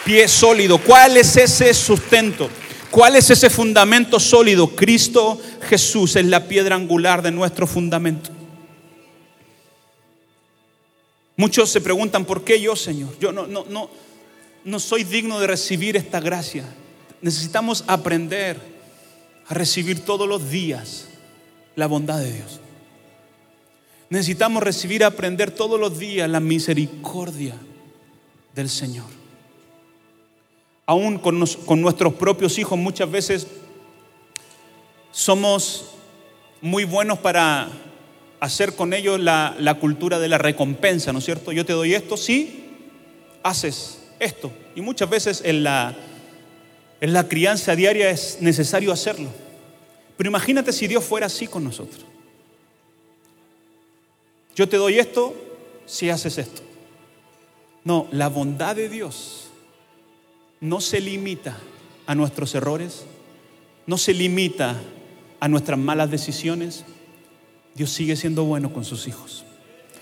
pie 0.02 0.28
sólido. 0.28 0.78
¿Cuál 0.78 1.18
es 1.18 1.36
ese 1.36 1.74
sustento? 1.74 2.48
¿Cuál 2.90 3.16
es 3.16 3.30
ese 3.30 3.50
fundamento 3.50 4.20
sólido? 4.20 4.68
Cristo 4.68 5.40
Jesús 5.68 6.16
es 6.16 6.24
la 6.26 6.46
piedra 6.46 6.76
angular 6.76 7.22
de 7.22 7.30
nuestro 7.30 7.66
fundamento. 7.66 8.30
Muchos 11.36 11.70
se 11.70 11.80
preguntan, 11.80 12.24
¿por 12.24 12.44
qué 12.44 12.60
yo, 12.60 12.76
Señor? 12.76 13.18
Yo 13.20 13.32
no, 13.32 13.46
no, 13.46 13.66
no, 13.68 13.90
no 14.64 14.80
soy 14.80 15.04
digno 15.04 15.38
de 15.38 15.46
recibir 15.46 15.96
esta 15.96 16.20
gracia. 16.20 16.64
Necesitamos 17.20 17.84
aprender 17.86 18.58
a 19.46 19.54
recibir 19.54 20.00
todos 20.04 20.26
los 20.28 20.50
días 20.50 21.08
la 21.74 21.86
bondad 21.86 22.18
de 22.18 22.32
Dios. 22.32 22.60
Necesitamos 24.08 24.62
recibir, 24.62 25.04
aprender 25.04 25.50
todos 25.50 25.78
los 25.78 25.98
días 25.98 26.30
la 26.30 26.40
misericordia 26.40 27.56
del 28.54 28.70
Señor 28.70 29.25
aún 30.86 31.18
con, 31.18 31.38
nuestros 31.38 32.14
propios 32.14 32.58
hijos 32.58 32.78
muchas 32.78 33.10
veces 33.10 33.48
somos 35.10 35.90
muy 36.60 36.84
buenos 36.84 37.18
para 37.18 37.68
hacer 38.38 38.76
con 38.76 38.92
ellos 38.92 39.18
la, 39.18 39.56
la 39.58 39.74
cultura 39.74 40.18
de 40.18 40.28
la 40.28 40.38
recompensa, 40.38 41.12
¿no 41.12 41.18
es 41.18 41.24
cierto? 41.24 41.52
Yo 41.52 41.66
te 41.66 41.72
doy 41.72 41.94
esto, 41.94 42.16
sí, 42.16 42.64
haces 43.42 44.02
esto. 44.20 44.52
Y 44.74 44.80
muchas 44.80 45.10
veces 45.10 45.42
en 45.44 45.64
la, 45.64 45.94
en 47.00 47.12
la 47.12 47.26
crianza 47.28 47.74
diaria 47.74 48.10
es 48.10 48.38
necesario 48.40 48.92
hacerlo. 48.92 49.30
Pero 50.16 50.28
imagínate 50.28 50.72
si 50.72 50.86
Dios 50.86 51.04
fuera 51.04 51.26
así 51.26 51.46
con 51.46 51.64
nosotros. 51.64 52.04
Yo 54.54 54.68
te 54.68 54.76
doy 54.76 54.98
esto 54.98 55.34
si 55.84 56.08
haces 56.10 56.38
esto. 56.38 56.62
No, 57.84 58.08
la 58.10 58.28
bondad 58.28 58.76
de 58.76 58.88
Dios 58.88 59.45
no 60.60 60.80
se 60.80 61.00
limita 61.00 61.56
a 62.06 62.14
nuestros 62.14 62.54
errores, 62.54 63.04
no 63.86 63.98
se 63.98 64.14
limita 64.14 64.80
a 65.40 65.48
nuestras 65.48 65.78
malas 65.78 66.10
decisiones. 66.10 66.84
Dios 67.74 67.90
sigue 67.90 68.16
siendo 68.16 68.44
bueno 68.44 68.72
con 68.72 68.84
sus 68.84 69.06
hijos. 69.06 69.44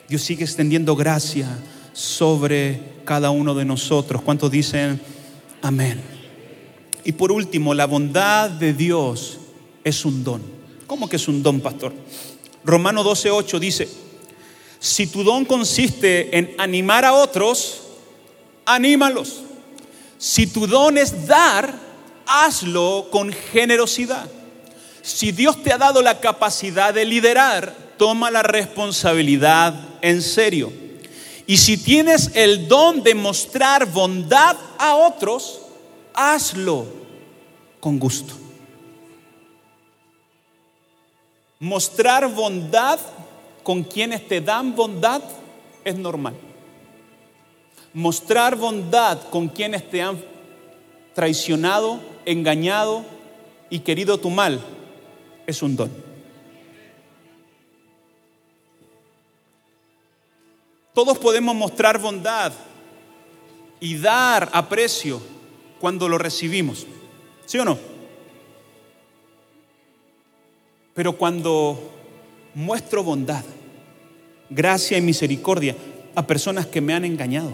Dios 0.09 0.23
sigue 0.23 0.45
extendiendo 0.45 0.97
gracia 0.97 1.49
sobre 1.93 2.81
cada 3.05 3.31
uno 3.31 3.55
de 3.55 3.64
nosotros. 3.64 4.23
¿Cuántos 4.23 4.51
dicen 4.51 5.01
amén? 5.62 6.01
Y 7.05 7.12
por 7.12 7.33
último, 7.33 7.75
la 7.75 7.87
bondad 7.87 8.51
de 8.51 8.73
Dios 8.73 9.38
es 9.83 10.05
un 10.05 10.25
don. 10.25 10.43
¿Cómo 10.87 11.09
que 11.09 11.17
es 11.17 11.29
un 11.29 11.43
don, 11.43 11.61
pastor? 11.61 11.93
Romano 12.64 13.05
12:8 13.05 13.59
dice, 13.59 13.88
si 14.79 15.07
tu 15.07 15.23
don 15.23 15.45
consiste 15.45 16.37
en 16.37 16.55
animar 16.59 17.05
a 17.05 17.14
otros, 17.14 17.83
anímalos. 18.64 19.44
Si 20.18 20.46
tu 20.46 20.66
don 20.66 20.98
es 20.98 21.27
dar, 21.27 21.74
hazlo 22.27 23.09
con 23.11 23.33
generosidad. 23.33 24.29
Si 25.03 25.33
Dios 25.33 25.62
te 25.62 25.72
ha 25.72 25.79
dado 25.79 26.00
la 26.00 26.20
capacidad 26.20 26.94
de 26.94 27.05
liderar, 27.05 27.74
toma 27.98 28.31
la 28.31 28.42
responsabilidad 28.42 29.74
en 30.00 30.22
serio. 30.22 30.72
Y 31.46 31.59
si 31.59 31.77
tienes 31.77 32.31
el 32.35 32.68
don 32.68 33.03
de 33.03 33.14
mostrar 33.14 33.87
bondad 33.87 34.57
a 34.79 34.94
otros, 34.96 35.61
hazlo 36.14 36.87
con 37.81 37.98
gusto. 37.98 38.35
Mostrar 41.61 42.29
bondad 42.29 42.98
con 43.62 43.83
quienes 43.85 44.27
te 44.27 44.40
dan 44.40 44.74
bondad 44.74 45.22
es 45.85 45.96
normal. 45.96 46.35
Mostrar 47.95 48.57
bondad 48.57 49.29
con 49.31 49.49
quienes 49.49 49.89
te 49.89 50.03
han 50.03 50.21
traicionado, 51.15 52.01
engañado 52.27 53.05
y 53.71 53.79
querido 53.79 54.19
tu 54.19 54.31
mal 54.31 54.61
es 55.47 55.63
un 55.63 55.77
don. 55.77 55.91
Todos 60.93 61.19
podemos 61.19 61.55
mostrar 61.55 62.01
bondad 62.01 62.53
y 63.81 63.97
dar 63.97 64.49
aprecio 64.53 65.21
cuando 65.81 66.09
lo 66.09 66.19
recibimos. 66.19 66.87
¿Sí 67.47 67.59
o 67.59 67.65
no? 67.65 67.79
Pero 70.95 71.17
cuando 71.17 71.93
muestro 72.55 73.03
bondad, 73.03 73.45
gracia 74.51 74.97
y 74.97 75.03
misericordia 75.03 75.77
a 76.15 76.27
personas 76.27 76.67
que 76.67 76.81
me 76.81 76.95
han 76.95 77.05
engañado, 77.05 77.53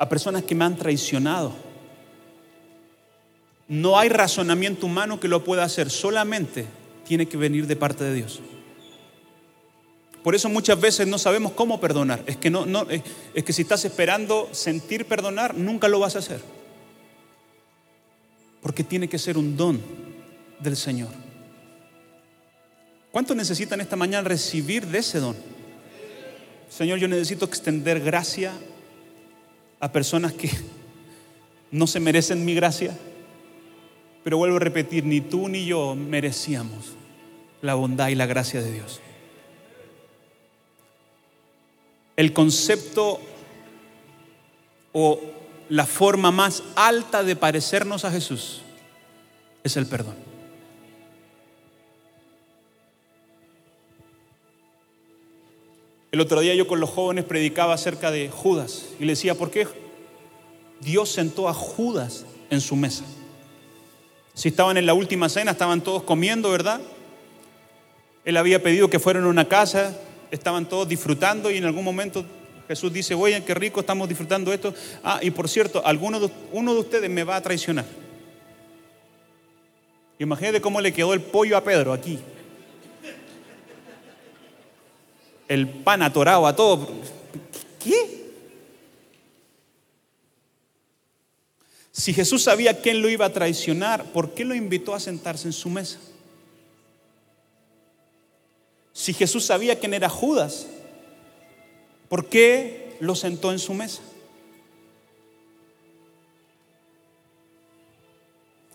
a 0.00 0.08
personas 0.08 0.44
que 0.44 0.54
me 0.54 0.64
han 0.64 0.76
traicionado, 0.76 1.52
no 3.68 3.98
hay 3.98 4.08
razonamiento 4.08 4.86
humano 4.86 5.20
que 5.20 5.28
lo 5.28 5.44
pueda 5.44 5.62
hacer, 5.62 5.90
solamente 5.90 6.64
tiene 7.04 7.28
que 7.28 7.36
venir 7.36 7.66
de 7.66 7.76
parte 7.76 8.02
de 8.04 8.14
Dios. 8.14 8.40
Por 10.24 10.34
eso 10.34 10.48
muchas 10.48 10.80
veces 10.80 11.06
no 11.06 11.18
sabemos 11.18 11.52
cómo 11.52 11.80
perdonar. 11.80 12.22
Es 12.26 12.38
que, 12.38 12.48
no, 12.48 12.64
es 12.88 13.44
que 13.44 13.52
si 13.52 13.60
estás 13.60 13.84
esperando 13.84 14.48
sentir 14.52 15.04
perdonar, 15.04 15.54
nunca 15.54 15.86
lo 15.86 16.00
vas 16.00 16.16
a 16.16 16.20
hacer. 16.20 16.40
Porque 18.62 18.82
tiene 18.82 19.06
que 19.06 19.18
ser 19.18 19.36
un 19.36 19.54
don 19.54 19.82
del 20.60 20.78
Señor. 20.78 21.10
¿Cuántos 23.12 23.36
necesitan 23.36 23.82
esta 23.82 23.96
mañana 23.96 24.26
recibir 24.26 24.86
de 24.86 24.98
ese 24.98 25.18
don? 25.18 25.36
Señor, 26.70 26.98
yo 26.98 27.06
necesito 27.06 27.44
extender 27.44 28.00
gracia 28.00 28.54
a 29.80 29.90
personas 29.90 30.32
que 30.32 30.50
no 31.70 31.86
se 31.86 32.00
merecen 32.00 32.44
mi 32.44 32.54
gracia. 32.54 32.96
Pero 34.22 34.36
vuelvo 34.36 34.56
a 34.56 34.60
repetir, 34.60 35.04
ni 35.04 35.20
tú 35.20 35.48
ni 35.48 35.64
yo 35.64 35.94
merecíamos 35.94 36.92
la 37.62 37.74
bondad 37.74 38.08
y 38.08 38.14
la 38.14 38.26
gracia 38.26 38.60
de 38.60 38.72
Dios. 38.72 39.00
El 42.16 42.32
concepto 42.34 43.20
o 44.92 45.20
la 45.70 45.86
forma 45.86 46.30
más 46.30 46.62
alta 46.74 47.22
de 47.22 47.36
parecernos 47.36 48.04
a 48.04 48.10
Jesús 48.10 48.62
es 49.64 49.76
el 49.76 49.86
perdón. 49.86 50.29
El 56.12 56.20
otro 56.20 56.40
día 56.40 56.54
yo 56.54 56.66
con 56.66 56.80
los 56.80 56.90
jóvenes 56.90 57.24
predicaba 57.24 57.74
acerca 57.74 58.10
de 58.10 58.28
Judas 58.28 58.86
y 58.98 59.04
le 59.04 59.12
decía, 59.12 59.36
¿por 59.36 59.50
qué 59.50 59.66
Dios 60.80 61.10
sentó 61.10 61.48
a 61.48 61.54
Judas 61.54 62.24
en 62.50 62.60
su 62.60 62.74
mesa? 62.74 63.04
Si 64.34 64.48
estaban 64.48 64.76
en 64.76 64.86
la 64.86 64.94
última 64.94 65.28
cena, 65.28 65.52
estaban 65.52 65.82
todos 65.82 66.02
comiendo, 66.02 66.50
¿verdad? 66.50 66.80
Él 68.24 68.36
había 68.36 68.62
pedido 68.62 68.90
que 68.90 68.98
fueran 68.98 69.24
a 69.24 69.28
una 69.28 69.46
casa, 69.46 69.96
estaban 70.32 70.68
todos 70.68 70.88
disfrutando 70.88 71.50
y 71.50 71.58
en 71.58 71.64
algún 71.64 71.84
momento 71.84 72.24
Jesús 72.66 72.92
dice, 72.92 73.14
oye, 73.14 73.44
qué 73.44 73.54
rico 73.54 73.80
estamos 73.80 74.08
disfrutando 74.08 74.52
esto. 74.52 74.74
Ah, 75.04 75.20
y 75.22 75.30
por 75.30 75.48
cierto, 75.48 75.84
alguno 75.84 76.18
de, 76.18 76.30
uno 76.52 76.74
de 76.74 76.80
ustedes 76.80 77.08
me 77.10 77.22
va 77.22 77.36
a 77.36 77.40
traicionar. 77.40 77.84
Imagínate 80.18 80.60
cómo 80.60 80.80
le 80.80 80.92
quedó 80.92 81.14
el 81.14 81.20
pollo 81.20 81.56
a 81.56 81.64
Pedro 81.64 81.92
aquí. 81.92 82.18
El 85.50 85.68
pan 85.68 86.00
atorado 86.00 86.46
a 86.46 86.56
todo. 86.56 86.88
¿Qué? 87.82 88.30
Si 91.92 92.14
Jesús 92.14 92.44
sabía 92.44 92.80
quién 92.80 93.02
lo 93.02 93.10
iba 93.10 93.26
a 93.26 93.32
traicionar, 93.34 94.12
¿por 94.12 94.32
qué 94.32 94.46
lo 94.46 94.54
invitó 94.54 94.94
a 94.94 95.00
sentarse 95.00 95.48
en 95.48 95.52
su 95.52 95.68
mesa? 95.68 95.98
Si 98.94 99.12
Jesús 99.12 99.44
sabía 99.44 99.78
quién 99.78 99.92
era 99.92 100.08
Judas, 100.08 100.66
¿Por 102.10 102.26
qué 102.28 102.96
lo 102.98 103.14
sentó 103.14 103.52
en 103.52 103.60
su 103.60 103.72
mesa? 103.72 104.02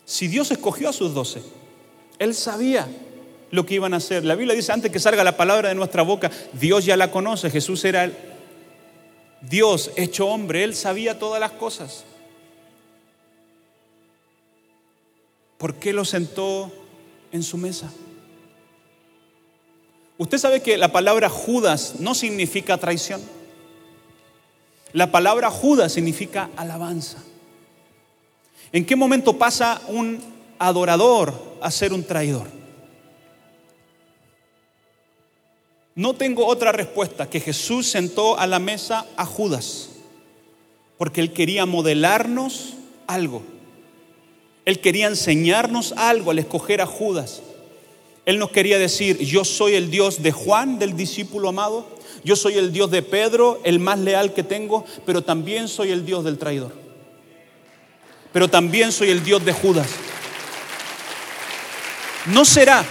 Si 0.05 0.29
Dios 0.29 0.49
escogió 0.51 0.87
a 0.87 0.93
sus 0.93 1.13
doce, 1.13 1.43
Él 2.17 2.33
sabía 2.33 2.87
lo 3.51 3.65
que 3.65 3.75
iban 3.75 3.93
a 3.93 3.97
hacer. 3.97 4.25
La 4.25 4.35
Biblia 4.35 4.55
dice, 4.55 4.71
antes 4.71 4.91
que 4.91 4.99
salga 4.99 5.23
la 5.23 5.37
palabra 5.37 5.69
de 5.69 5.75
nuestra 5.75 6.01
boca, 6.01 6.31
Dios 6.53 6.85
ya 6.85 6.97
la 6.97 7.11
conoce. 7.11 7.49
Jesús 7.49 7.83
era 7.85 8.11
Dios 9.41 9.91
hecho 9.95 10.27
hombre, 10.27 10.63
Él 10.63 10.75
sabía 10.75 11.19
todas 11.19 11.39
las 11.39 11.51
cosas. 11.51 12.03
¿Por 15.57 15.75
qué 15.75 15.93
lo 15.93 16.05
sentó 16.05 16.71
en 17.31 17.43
su 17.43 17.57
mesa? 17.57 17.91
Usted 20.17 20.37
sabe 20.37 20.61
que 20.61 20.77
la 20.77 20.91
palabra 20.91 21.29
Judas 21.29 21.95
no 21.99 22.15
significa 22.15 22.77
traición. 22.77 23.21
La 24.93 25.11
palabra 25.11 25.49
Judas 25.49 25.91
significa 25.91 26.49
alabanza. 26.55 27.17
¿En 28.71 28.85
qué 28.85 28.95
momento 28.95 29.37
pasa 29.37 29.81
un 29.87 30.21
adorador 30.57 31.33
a 31.61 31.69
ser 31.69 31.93
un 31.93 32.03
traidor? 32.03 32.47
No 35.95 36.13
tengo 36.13 36.45
otra 36.45 36.73
respuesta 36.73 37.29
que 37.29 37.39
Jesús 37.39 37.87
sentó 37.87 38.37
a 38.37 38.45
la 38.47 38.59
mesa 38.59 39.05
a 39.15 39.25
Judas, 39.25 39.91
porque 40.97 41.21
él 41.21 41.31
quería 41.31 41.65
modelarnos 41.65 42.73
algo. 43.07 43.43
Él 44.65 44.81
quería 44.81 45.07
enseñarnos 45.07 45.93
algo 45.95 46.31
al 46.31 46.39
escoger 46.39 46.81
a 46.81 46.85
Judas. 46.85 47.41
Él 48.25 48.39
nos 48.39 48.51
quería 48.51 48.77
decir, 48.77 49.19
yo 49.19 49.45
soy 49.45 49.75
el 49.75 49.89
Dios 49.89 50.21
de 50.21 50.33
Juan, 50.33 50.79
del 50.79 50.97
discípulo 50.97 51.47
amado, 51.47 51.87
yo 52.25 52.35
soy 52.35 52.55
el 52.55 52.73
Dios 52.73 52.91
de 52.91 53.01
Pedro, 53.01 53.61
el 53.63 53.79
más 53.79 53.99
leal 53.99 54.33
que 54.33 54.43
tengo, 54.43 54.83
pero 55.05 55.23
también 55.23 55.69
soy 55.69 55.91
el 55.91 56.05
Dios 56.05 56.25
del 56.25 56.37
traidor. 56.37 56.73
Pero 58.33 58.49
también 58.49 58.91
soy 58.91 59.11
el 59.11 59.23
Dios 59.23 59.45
de 59.45 59.53
Judas. 59.53 59.87
¿No 62.25 62.43
será? 62.43 62.83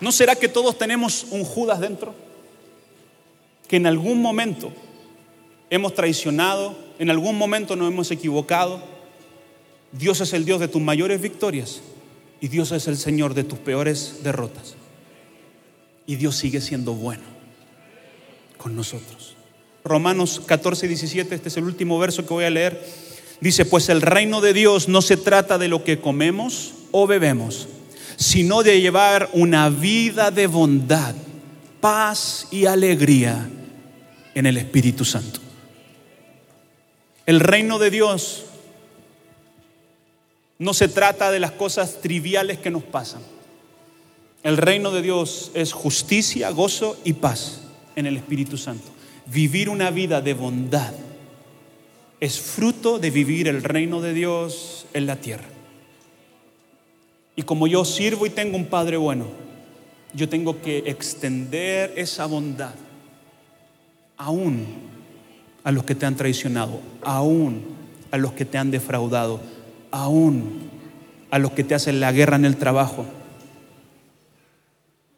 ¿No 0.00 0.12
será 0.12 0.34
que 0.34 0.48
todos 0.48 0.78
tenemos 0.78 1.26
un 1.30 1.44
Judas 1.44 1.80
dentro? 1.80 2.14
Que 3.68 3.76
en 3.76 3.86
algún 3.86 4.20
momento 4.20 4.72
hemos 5.68 5.94
traicionado, 5.94 6.76
en 6.98 7.10
algún 7.10 7.36
momento 7.36 7.76
nos 7.76 7.88
hemos 7.88 8.10
equivocado. 8.10 8.82
Dios 9.92 10.20
es 10.20 10.32
el 10.32 10.44
Dios 10.44 10.60
de 10.60 10.68
tus 10.68 10.80
mayores 10.80 11.20
victorias 11.20 11.80
Y 12.40 12.48
Dios 12.48 12.70
es 12.70 12.86
el 12.86 12.96
Señor 12.96 13.34
de 13.34 13.44
tus 13.44 13.58
peores 13.58 14.22
derrotas. 14.22 14.74
Y 16.06 16.16
Dios 16.16 16.36
sigue 16.36 16.60
siendo 16.60 16.94
bueno 16.94 17.22
con 18.56 18.74
nosotros. 18.74 19.36
Romanos 19.84 20.42
14, 20.44 20.88
17, 20.88 21.34
este 21.34 21.48
es 21.48 21.56
el 21.56 21.64
último 21.64 21.98
verso 21.98 22.26
que 22.26 22.34
voy 22.34 22.44
a 22.44 22.50
leer. 22.50 22.82
Dice, 23.40 23.64
pues 23.64 23.88
el 23.88 24.02
reino 24.02 24.40
de 24.40 24.52
Dios 24.52 24.88
no 24.88 25.02
se 25.02 25.16
trata 25.16 25.56
de 25.58 25.68
lo 25.68 25.84
que 25.84 26.00
comemos 26.00 26.74
o 26.90 27.06
bebemos, 27.06 27.68
sino 28.20 28.62
de 28.62 28.82
llevar 28.82 29.30
una 29.32 29.70
vida 29.70 30.30
de 30.30 30.46
bondad, 30.46 31.14
paz 31.80 32.46
y 32.50 32.66
alegría 32.66 33.48
en 34.34 34.44
el 34.44 34.58
Espíritu 34.58 35.06
Santo. 35.06 35.40
El 37.24 37.40
reino 37.40 37.78
de 37.78 37.90
Dios 37.90 38.44
no 40.58 40.74
se 40.74 40.88
trata 40.88 41.30
de 41.30 41.40
las 41.40 41.52
cosas 41.52 42.02
triviales 42.02 42.58
que 42.58 42.70
nos 42.70 42.82
pasan. 42.82 43.22
El 44.42 44.58
reino 44.58 44.90
de 44.90 45.00
Dios 45.00 45.50
es 45.54 45.72
justicia, 45.72 46.50
gozo 46.50 46.98
y 47.04 47.14
paz 47.14 47.62
en 47.96 48.04
el 48.04 48.18
Espíritu 48.18 48.58
Santo. 48.58 48.90
Vivir 49.32 49.70
una 49.70 49.90
vida 49.90 50.20
de 50.20 50.34
bondad 50.34 50.92
es 52.20 52.38
fruto 52.38 52.98
de 52.98 53.10
vivir 53.10 53.48
el 53.48 53.62
reino 53.62 54.02
de 54.02 54.12
Dios 54.12 54.84
en 54.92 55.06
la 55.06 55.16
tierra. 55.16 55.59
Y 57.36 57.42
como 57.42 57.66
yo 57.66 57.84
sirvo 57.84 58.26
y 58.26 58.30
tengo 58.30 58.56
un 58.56 58.66
Padre 58.66 58.96
bueno, 58.96 59.26
yo 60.12 60.28
tengo 60.28 60.60
que 60.60 60.78
extender 60.86 61.92
esa 61.96 62.26
bondad 62.26 62.74
aún 64.16 64.66
a 65.64 65.72
los 65.72 65.84
que 65.84 65.94
te 65.94 66.06
han 66.06 66.16
traicionado, 66.16 66.80
aún 67.02 67.62
a 68.10 68.18
los 68.18 68.32
que 68.32 68.44
te 68.44 68.58
han 68.58 68.70
defraudado, 68.70 69.40
aún 69.90 70.70
a 71.30 71.38
los 71.38 71.52
que 71.52 71.64
te 71.64 71.74
hacen 71.74 72.00
la 72.00 72.12
guerra 72.12 72.36
en 72.36 72.44
el 72.44 72.56
trabajo. 72.56 73.06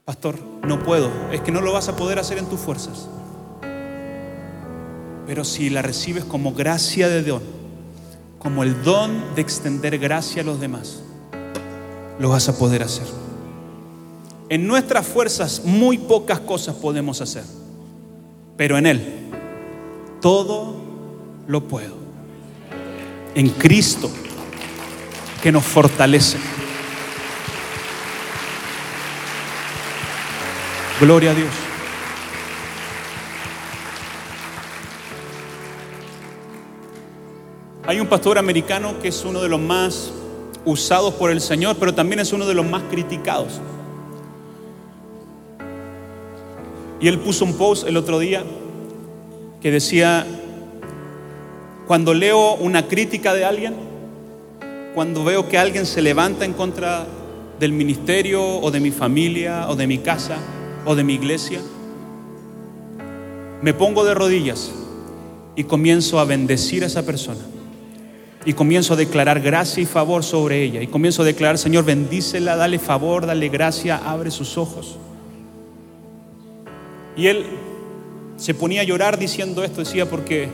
Pastor, 0.05 0.38
no 0.66 0.83
puedo, 0.83 1.11
es 1.33 1.40
que 1.40 1.53
no 1.53 1.61
lo 1.61 1.72
vas 1.72 1.88
a 1.88 1.96
poder 1.96 2.18
hacer 2.18 2.38
en 2.38 2.46
tus 2.46 2.61
fuerzas. 2.61 3.09
Pero 5.27 5.44
si 5.44 5.70
la 5.70 5.83
recibes 5.83 6.25
como 6.25 6.53
gracia 6.53 7.09
de 7.09 7.22
Dios, 7.22 7.42
como 8.38 8.62
el 8.62 8.83
don 8.83 9.35
de 9.35 9.42
extender 9.42 9.98
gracia 9.98 10.42
a 10.42 10.44
los 10.44 10.61
demás, 10.61 11.01
lo 12.22 12.28
vas 12.28 12.48
a 12.48 12.56
poder 12.56 12.85
hacer. 12.85 13.06
En 14.48 14.68
nuestras 14.68 15.04
fuerzas 15.04 15.62
muy 15.64 15.98
pocas 15.98 16.38
cosas 16.38 16.76
podemos 16.76 17.20
hacer, 17.20 17.42
pero 18.56 18.78
en 18.78 18.87
Él 18.87 19.28
todo 20.20 20.76
lo 21.48 21.64
puedo. 21.64 21.96
En 23.35 23.48
Cristo 23.48 24.08
que 25.42 25.50
nos 25.50 25.64
fortalece. 25.64 26.38
Gloria 31.00 31.32
a 31.32 31.35
Dios. 31.35 31.50
Hay 37.85 37.98
un 37.98 38.06
pastor 38.06 38.38
americano 38.38 39.00
que 39.02 39.08
es 39.08 39.24
uno 39.24 39.42
de 39.42 39.48
los 39.48 39.58
más 39.58 40.12
usados 40.64 41.14
por 41.14 41.31
el 41.31 41.40
Señor, 41.40 41.77
pero 41.79 41.94
también 41.94 42.20
es 42.20 42.33
uno 42.33 42.46
de 42.46 42.55
los 42.55 42.66
más 42.66 42.83
criticados. 42.90 43.61
Y 47.01 47.09
él 47.09 47.18
puso 47.18 47.44
un 47.44 47.55
post 47.55 47.87
el 47.87 47.96
otro 47.96 48.18
día 48.18 48.44
que 49.61 49.70
decía, 49.70 50.27
cuando 51.87 52.14
leo 52.14 52.55
una 52.55 52.87
crítica 52.87 53.35
de 53.35 53.44
alguien, 53.44 53.75
cuando 54.94 55.25
veo 55.25 55.48
que 55.48 55.59
alguien 55.59 55.87
se 55.87 56.03
levanta 56.03 56.44
en 56.44 56.53
contra 56.53 57.07
del 57.59 57.72
ministerio 57.72 58.42
o 58.42 58.70
de 58.70 58.81
mi 58.81 58.90
familia 58.90 59.68
o 59.68 59.77
de 59.77 59.87
mi 59.87 59.98
casa 59.98 60.37
o 60.85 60.94
de 60.94 61.05
mi 61.05 61.14
iglesia, 61.14 61.61
me 63.62 63.75
pongo 63.75 64.05
de 64.05 64.14
rodillas 64.14 64.72
y 65.55 65.64
comienzo 65.64 66.18
a 66.18 66.25
bendecir 66.25 66.83
a 66.85 66.87
esa 66.87 67.05
persona. 67.05 67.40
Y 68.44 68.55
comienzo 68.55 68.94
a 68.94 68.96
declarar 68.96 69.40
gracia 69.40 69.83
y 69.83 69.87
favor 69.87 70.24
sobre 70.24 70.62
ella. 70.62 70.83
Y 70.83 70.88
comienzo 70.88 71.22
a 71.22 71.24
declarar, 71.24 71.59
Señor, 71.59 71.85
bendícela, 71.85 72.57
dale 72.57 72.78
favor, 72.78 73.26
dale 73.26 73.48
gracia, 73.48 74.00
abre 74.05 74.31
sus 74.31 74.59
ojos. 74.59 74.96
Y 77.16 77.28
él 77.28 77.46
se 78.37 78.55
ponía 78.55 78.81
a 78.81 78.85
llorar 78.85 79.18
diciendo 79.18 79.62
esto, 79.62 79.81
decía, 79.81 80.09
porque 80.09 80.48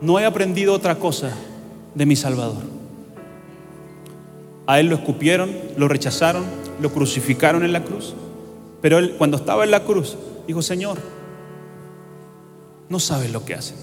no 0.00 0.18
he 0.18 0.24
aprendido 0.24 0.72
otra 0.72 0.96
cosa 0.96 1.32
de 1.94 2.06
mi 2.06 2.16
Salvador. 2.16 2.62
A 4.66 4.80
él 4.80 4.86
lo 4.86 4.96
escupieron, 4.96 5.52
lo 5.76 5.88
rechazaron, 5.88 6.44
lo 6.80 6.90
crucificaron 6.90 7.64
en 7.64 7.72
la 7.72 7.84
cruz. 7.84 8.14
Pero 8.80 8.98
él 8.98 9.14
cuando 9.18 9.36
estaba 9.36 9.64
en 9.64 9.70
la 9.70 9.84
cruz 9.84 10.16
dijo, 10.46 10.62
Señor, 10.62 10.98
no 12.88 12.98
sabes 12.98 13.30
lo 13.32 13.44
que 13.44 13.54
hacen. 13.54 13.76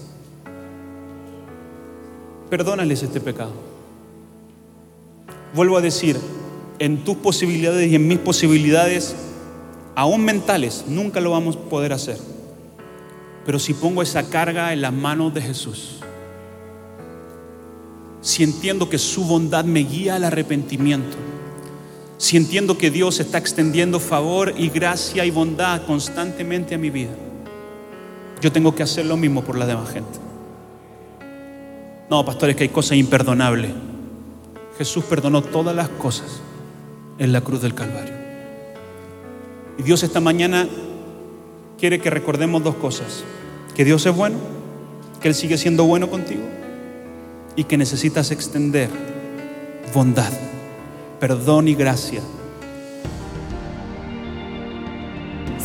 Perdónales 2.52 3.02
este 3.02 3.18
pecado. 3.18 3.52
Vuelvo 5.54 5.78
a 5.78 5.80
decir, 5.80 6.18
en 6.78 7.02
tus 7.02 7.16
posibilidades 7.16 7.90
y 7.90 7.94
en 7.94 8.06
mis 8.06 8.18
posibilidades, 8.18 9.16
aún 9.94 10.22
mentales, 10.22 10.84
nunca 10.86 11.22
lo 11.22 11.30
vamos 11.30 11.56
a 11.56 11.60
poder 11.70 11.94
hacer. 11.94 12.18
Pero 13.46 13.58
si 13.58 13.72
pongo 13.72 14.02
esa 14.02 14.28
carga 14.28 14.74
en 14.74 14.82
las 14.82 14.92
manos 14.92 15.32
de 15.32 15.40
Jesús, 15.40 16.00
si 18.20 18.42
entiendo 18.42 18.90
que 18.90 18.98
su 18.98 19.24
bondad 19.24 19.64
me 19.64 19.80
guía 19.80 20.16
al 20.16 20.24
arrepentimiento, 20.24 21.16
si 22.18 22.36
entiendo 22.36 22.76
que 22.76 22.90
Dios 22.90 23.18
está 23.18 23.38
extendiendo 23.38 23.98
favor 23.98 24.52
y 24.58 24.68
gracia 24.68 25.24
y 25.24 25.30
bondad 25.30 25.86
constantemente 25.86 26.74
a 26.74 26.78
mi 26.78 26.90
vida, 26.90 27.12
yo 28.42 28.52
tengo 28.52 28.74
que 28.74 28.82
hacer 28.82 29.06
lo 29.06 29.16
mismo 29.16 29.42
por 29.42 29.56
la 29.56 29.64
demás 29.64 29.90
gente. 29.90 30.31
No, 32.12 32.26
pastores, 32.26 32.56
que 32.56 32.64
hay 32.64 32.68
cosas 32.68 32.98
imperdonables. 32.98 33.70
Jesús 34.76 35.02
perdonó 35.02 35.40
todas 35.40 35.74
las 35.74 35.88
cosas 35.88 36.42
en 37.18 37.32
la 37.32 37.40
cruz 37.40 37.62
del 37.62 37.72
Calvario. 37.72 38.12
Y 39.78 39.82
Dios 39.82 40.02
esta 40.02 40.20
mañana 40.20 40.68
quiere 41.78 42.00
que 42.00 42.10
recordemos 42.10 42.62
dos 42.62 42.74
cosas. 42.74 43.24
Que 43.74 43.86
Dios 43.86 44.04
es 44.04 44.14
bueno, 44.14 44.36
que 45.22 45.28
Él 45.28 45.34
sigue 45.34 45.56
siendo 45.56 45.84
bueno 45.84 46.10
contigo 46.10 46.42
y 47.56 47.64
que 47.64 47.78
necesitas 47.78 48.30
extender 48.30 48.90
bondad, 49.94 50.34
perdón 51.18 51.66
y 51.66 51.74
gracia. 51.74 52.20